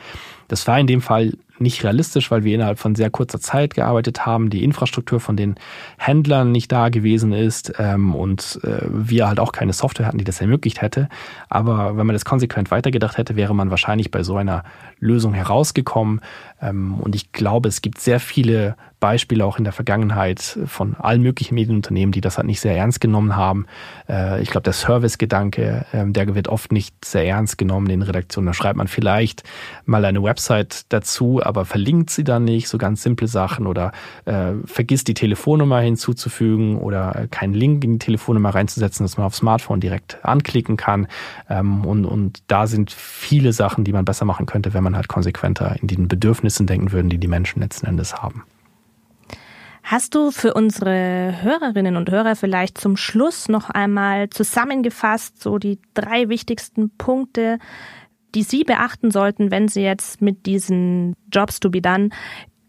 Das 0.48 0.66
war 0.66 0.80
in 0.80 0.88
dem 0.88 1.02
Fall 1.02 1.34
nicht 1.62 1.84
realistisch, 1.84 2.32
weil 2.32 2.44
wir 2.44 2.56
innerhalb 2.56 2.80
von 2.80 2.96
sehr 2.96 3.10
kurzer 3.10 3.40
Zeit 3.40 3.74
gearbeitet 3.74 4.26
haben, 4.26 4.50
die 4.50 4.64
Infrastruktur 4.64 5.20
von 5.20 5.38
den 5.38 5.56
Händlern 5.98 6.52
nicht 6.52 6.72
da 6.72 6.90
gewesen 6.90 7.34
ist 7.34 7.74
ähm, 7.80 8.16
und 8.16 8.60
äh, 8.64 8.82
wir 8.90 9.28
halt 9.28 9.40
auch 9.40 9.52
keine 9.52 9.74
Software 9.74 10.08
hatten, 10.08 10.18
die 10.18 10.24
das 10.24 10.42
ermöglicht 10.42 10.82
hätte. 10.82 11.10
Aber 11.50 11.98
wenn 11.98 12.06
man 12.06 12.14
das 12.16 12.26
konsequent 12.26 12.72
weitergedacht 12.72 13.18
hätte, 13.18 13.36
wäre 13.36 13.56
man 13.56 13.70
wahrscheinlich 13.70 14.12
bei 14.12 14.24
so 14.24 14.36
einer 14.36 14.64
Lösung 15.00 15.34
herausgekommen. 15.34 16.22
Ähm, 16.62 16.96
und 16.96 17.16
ich 17.16 17.32
glaube, 17.32 17.70
es 17.70 17.82
gibt 17.82 18.00
sehr 18.00 18.20
viele 18.20 18.76
Beispiele 19.02 19.44
auch 19.44 19.58
in 19.58 19.66
der 19.66 19.74
Vergangenheit 19.74 20.60
von 20.66 20.96
allen 20.96 21.22
möglichen 21.22 21.56
Medienunternehmen, 21.56 22.14
die 22.14 22.22
das 22.22 22.38
halt 22.38 22.48
nicht 22.48 22.62
sehr 22.62 22.78
ernst 22.78 23.02
genommen 23.02 23.36
haben. 23.36 23.66
Äh, 24.08 24.42
ich 24.42 24.50
glaube, 24.50 24.64
der 24.64 24.74
Servicegedanke, 24.74 25.86
ähm, 25.92 26.14
der 26.14 26.34
wird 26.34 26.48
oft 26.48 26.72
nicht 26.72 27.04
sehr 27.04 27.28
ernst 27.28 27.58
genommen 27.58 27.90
in 27.90 28.04
Redaktionen. 28.04 28.46
Da 28.46 28.54
schreibt 28.54 28.78
man 28.78 28.88
vielleicht 28.88 29.44
mal 29.86 30.06
eine 30.06 30.24
Website 30.24 30.86
dazu, 30.90 31.42
aber 31.44 31.66
verlinkt 31.66 32.12
sie 32.12 32.24
dann 32.24 32.46
nicht, 32.46 32.70
so 32.70 32.78
ganz 32.78 33.02
simple 33.02 33.28
Sachen 33.28 33.66
oder 33.66 33.92
äh, 34.26 34.54
vergisst 34.66 35.08
die 35.08 35.16
Telefonnummer 35.16 35.80
hinzuzufügen 35.80 36.78
oder 36.78 37.28
keinen 37.32 37.56
Link 37.56 37.84
in 37.84 37.94
die 37.94 38.00
Telefonnummer 38.00 38.52
reinzusetzen, 38.52 39.04
dass 39.04 39.18
man 39.18 39.26
auf 39.26 39.36
Smartphone 39.36 39.82
direkt 39.82 40.24
anklicken 40.24 40.78
kann. 40.78 41.08
Ähm, 41.50 41.86
und, 41.86 42.06
und 42.06 42.44
da 42.48 42.68
sind 42.68 42.92
viele 42.92 43.52
Sachen, 43.52 43.84
die 43.84 43.94
man 43.94 44.06
besser 44.06 44.26
machen 44.26 44.46
könnte, 44.46 44.76
wenn 44.76 44.84
man 44.84 44.96
halt 44.96 45.08
konsequenter 45.08 45.76
in 45.82 45.88
den 45.88 46.08
Bedürfnissen 46.08 46.68
denken 46.68 46.92
würde, 46.92 47.10
die 47.10 47.18
die 47.18 47.28
Menschen 47.28 47.62
letzten 47.62 47.88
Endes 47.88 48.22
haben. 48.22 48.44
Hast 49.84 50.16
du 50.16 50.32
für 50.32 50.54
unsere 50.54 51.42
Hörerinnen 51.42 51.96
und 51.96 52.10
Hörer 52.10 52.36
vielleicht 52.36 52.78
zum 52.78 52.98
Schluss 52.98 53.50
noch 53.50 53.70
einmal 53.70 54.30
zusammengefasst, 54.30 55.42
so 55.42 55.58
die 55.58 55.80
drei 55.94 56.30
wichtigsten 56.30 56.96
Punkte, 56.98 57.58
die 58.36 58.44
Sie 58.44 58.64
beachten 58.64 59.12
sollten, 59.12 59.52
wenn 59.52 59.68
Sie 59.68 59.82
jetzt 59.82 60.22
mit 60.22 60.46
diesen 60.46 61.16
Jobs 61.32 61.60
to 61.60 61.70
be 61.70 61.82
done 61.82 62.10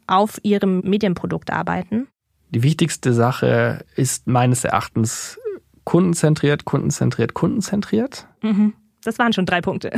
auf 0.06 0.38
Ihrem 0.42 0.80
Medienprodukt 0.80 1.50
arbeiten? 1.52 2.08
Die 2.50 2.62
wichtigste 2.62 3.12
Sache 3.12 3.84
ist 3.94 4.26
meines 4.26 4.64
Erachtens 4.64 5.38
kundenzentriert, 5.84 6.64
kundenzentriert, 6.64 7.34
kundenzentriert. 7.34 8.26
Mhm. 8.42 8.74
Das 9.04 9.18
waren 9.18 9.32
schon 9.32 9.46
drei 9.46 9.60
Punkte. 9.60 9.90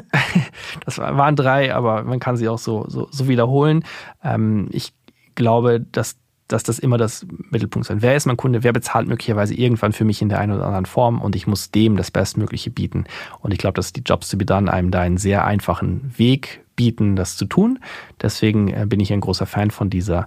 das 0.84 0.98
waren 0.98 1.34
drei, 1.34 1.74
aber 1.74 2.02
man 2.02 2.20
kann 2.20 2.36
sie 2.36 2.48
auch 2.48 2.58
so, 2.58 2.84
so, 2.88 3.08
so 3.10 3.26
wiederholen. 3.26 3.84
Ähm, 4.22 4.68
ich 4.70 4.92
glaube, 5.34 5.80
dass, 5.80 6.16
dass 6.48 6.62
das 6.62 6.78
immer 6.78 6.98
das 6.98 7.26
Mittelpunkt 7.50 7.86
sein. 7.86 8.02
Wer 8.02 8.16
ist 8.16 8.26
mein 8.26 8.36
Kunde? 8.36 8.62
Wer 8.62 8.72
bezahlt 8.72 9.08
möglicherweise 9.08 9.54
irgendwann 9.54 9.92
für 9.92 10.04
mich 10.04 10.22
in 10.22 10.28
der 10.28 10.38
einen 10.38 10.52
oder 10.52 10.66
anderen 10.66 10.86
Form? 10.86 11.20
Und 11.20 11.36
ich 11.36 11.46
muss 11.46 11.70
dem 11.70 11.96
das 11.96 12.10
Bestmögliche 12.10 12.70
bieten. 12.70 13.04
Und 13.40 13.52
ich 13.52 13.58
glaube, 13.58 13.74
dass 13.74 13.92
die 13.92 14.02
Jobs 14.02 14.28
to 14.28 14.36
be 14.36 14.44
done 14.44 14.72
einem 14.72 14.90
da 14.90 15.00
einen 15.00 15.18
sehr 15.18 15.44
einfachen 15.44 16.12
Weg 16.16 16.60
bieten, 16.76 17.16
das 17.16 17.36
zu 17.36 17.44
tun. 17.44 17.78
Deswegen 18.20 18.68
äh, 18.68 18.86
bin 18.88 19.00
ich 19.00 19.12
ein 19.12 19.20
großer 19.20 19.46
Fan 19.46 19.70
von 19.70 19.90
dieser 19.90 20.26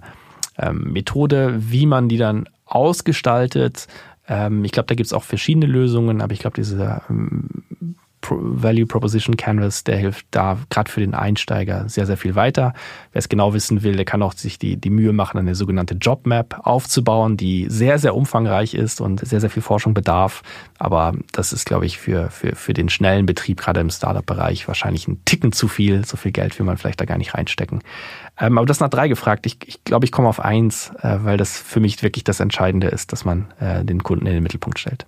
ähm, 0.58 0.92
Methode, 0.92 1.56
wie 1.58 1.86
man 1.86 2.08
die 2.08 2.18
dann 2.18 2.48
ausgestaltet. 2.64 3.86
Ähm, 4.28 4.64
ich 4.64 4.72
glaube, 4.72 4.86
da 4.86 4.94
gibt 4.94 5.06
es 5.06 5.12
auch 5.12 5.22
verschiedene 5.22 5.66
Lösungen, 5.66 6.20
aber 6.20 6.32
ich 6.32 6.40
glaube, 6.40 6.56
diese 6.56 7.02
ähm, 7.08 7.48
Value 8.30 8.86
Proposition 8.86 9.36
Canvas, 9.36 9.84
der 9.84 9.96
hilft 9.96 10.26
da 10.30 10.58
gerade 10.70 10.90
für 10.90 11.00
den 11.00 11.14
Einsteiger 11.14 11.88
sehr, 11.88 12.06
sehr 12.06 12.16
viel 12.16 12.34
weiter. 12.34 12.74
Wer 13.12 13.18
es 13.18 13.28
genau 13.28 13.54
wissen 13.54 13.82
will, 13.82 13.96
der 13.96 14.04
kann 14.04 14.22
auch 14.22 14.32
sich 14.32 14.58
die, 14.58 14.76
die 14.76 14.90
Mühe 14.90 15.12
machen, 15.12 15.38
eine 15.38 15.54
sogenannte 15.54 15.94
Job 15.94 16.26
Map 16.26 16.60
aufzubauen, 16.62 17.36
die 17.36 17.66
sehr, 17.68 17.98
sehr 17.98 18.14
umfangreich 18.14 18.74
ist 18.74 19.00
und 19.00 19.26
sehr, 19.26 19.40
sehr 19.40 19.50
viel 19.50 19.62
Forschung 19.62 19.94
bedarf. 19.94 20.42
Aber 20.78 21.14
das 21.32 21.52
ist, 21.52 21.66
glaube 21.66 21.86
ich, 21.86 21.98
für, 21.98 22.30
für, 22.30 22.54
für 22.54 22.74
den 22.74 22.88
schnellen 22.88 23.26
Betrieb, 23.26 23.60
gerade 23.60 23.80
im 23.80 23.90
Startup-Bereich, 23.90 24.68
wahrscheinlich 24.68 25.08
ein 25.08 25.24
Ticken 25.24 25.52
zu 25.52 25.68
viel. 25.68 26.04
So 26.04 26.16
viel 26.16 26.32
Geld 26.32 26.58
will 26.58 26.66
man 26.66 26.76
vielleicht 26.76 27.00
da 27.00 27.04
gar 27.04 27.18
nicht 27.18 27.34
reinstecken. 27.34 27.80
Ähm, 28.38 28.58
aber 28.58 28.66
das 28.66 28.80
nach 28.80 28.90
drei 28.90 29.08
gefragt. 29.08 29.46
Ich, 29.46 29.58
ich 29.66 29.84
glaube, 29.84 30.04
ich 30.04 30.12
komme 30.12 30.28
auf 30.28 30.40
eins, 30.40 30.90
äh, 31.02 31.18
weil 31.22 31.36
das 31.36 31.58
für 31.58 31.80
mich 31.80 32.02
wirklich 32.02 32.24
das 32.24 32.40
Entscheidende 32.40 32.88
ist, 32.88 33.12
dass 33.12 33.24
man 33.24 33.48
äh, 33.60 33.84
den 33.84 34.02
Kunden 34.02 34.26
in 34.26 34.34
den 34.34 34.42
Mittelpunkt 34.42 34.78
stellt. 34.78 35.06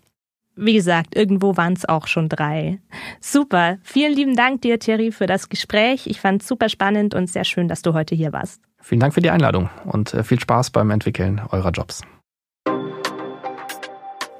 Wie 0.61 0.75
gesagt, 0.75 1.14
irgendwo 1.14 1.57
waren 1.57 1.75
es 1.75 1.85
auch 1.85 2.09
schon 2.09 2.29
drei. 2.29 2.81
Super. 3.21 3.79
Vielen 3.85 4.12
lieben 4.12 4.35
Dank 4.35 4.62
dir, 4.62 4.81
Thierry, 4.81 5.12
für 5.12 5.27
das 5.27 5.49
Gespräch. 5.49 6.09
Ich 6.09 6.21
fand 6.21 6.42
es 6.42 6.49
super 6.49 6.68
spannend 6.68 7.14
und 7.14 7.31
sehr 7.31 7.44
schön, 7.44 7.68
dass 7.68 7.83
du 7.83 7.94
heute 7.94 8.16
hier 8.16 8.33
warst. 8.33 8.61
Vielen 8.81 9.01
Dank 9.01 9.14
für 9.14 9.21
die 9.21 9.31
Einladung 9.31 9.71
und 9.85 10.14
äh, 10.14 10.25
viel 10.25 10.40
Spaß 10.40 10.71
beim 10.71 10.90
Entwickeln 10.90 11.40
eurer 11.51 11.71
Jobs. 11.71 12.03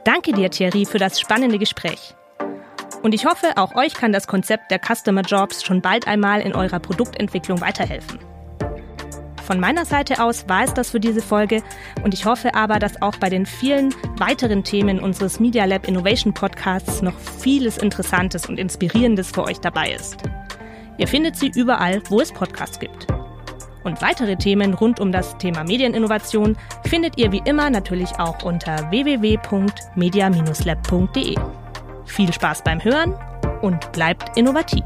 Danke 0.05 0.33
dir, 0.33 0.51
Thierry, 0.51 0.87
für 0.87 0.99
das 0.99 1.21
spannende 1.21 1.59
Gespräch. 1.59 2.15
Und 3.03 3.15
ich 3.15 3.25
hoffe, 3.25 3.53
auch 3.55 3.77
euch 3.77 3.95
kann 3.95 4.13
das 4.13 4.27
Konzept 4.27 4.73
der 4.73 4.81
Customer 4.81 5.23
Jobs 5.23 5.63
schon 5.63 5.83
bald 5.83 6.09
einmal 6.09 6.41
in 6.41 6.53
eurer 6.53 6.81
Produktentwicklung 6.81 7.61
weiterhelfen. 7.61 8.19
Von 9.49 9.59
meiner 9.61 9.85
Seite 9.87 10.23
aus 10.23 10.47
war 10.47 10.65
es 10.65 10.75
das 10.75 10.91
für 10.91 11.01
diese 11.01 11.23
Folge 11.23 11.63
und 12.05 12.13
ich 12.13 12.27
hoffe 12.27 12.55
aber, 12.55 12.79
dass 12.79 13.01
auch 13.01 13.17
bei 13.17 13.31
den 13.31 13.47
vielen 13.47 13.95
weiteren 14.19 14.63
Themen 14.63 15.01
unseres 15.01 15.41
Media 15.41 15.65
Lab 15.65 15.89
Innovation 15.89 16.35
Podcasts 16.35 17.01
noch 17.01 17.19
vieles 17.19 17.79
Interessantes 17.79 18.45
und 18.45 18.59
Inspirierendes 18.59 19.31
für 19.31 19.45
euch 19.45 19.59
dabei 19.59 19.93
ist. 19.93 20.19
Ihr 20.99 21.09
findet 21.09 21.37
sie 21.37 21.51
überall, 21.55 22.03
wo 22.11 22.21
es 22.21 22.31
Podcasts 22.31 22.79
gibt. 22.79 23.07
Und 23.85 24.03
weitere 24.03 24.37
Themen 24.37 24.75
rund 24.75 25.01
um 25.01 25.13
das 25.13 25.39
Thema 25.39 25.65
Medieninnovation 25.65 26.59
findet 26.85 27.17
ihr 27.17 27.33
wie 27.33 27.41
immer 27.47 27.71
natürlich 27.71 28.19
auch 28.19 28.43
unter 28.43 28.91
www.media-lab.de. 28.91 31.37
Viel 32.05 32.33
Spaß 32.35 32.65
beim 32.65 32.85
Hören 32.85 33.15
und 33.63 33.93
bleibt 33.93 34.37
innovativ. 34.37 34.85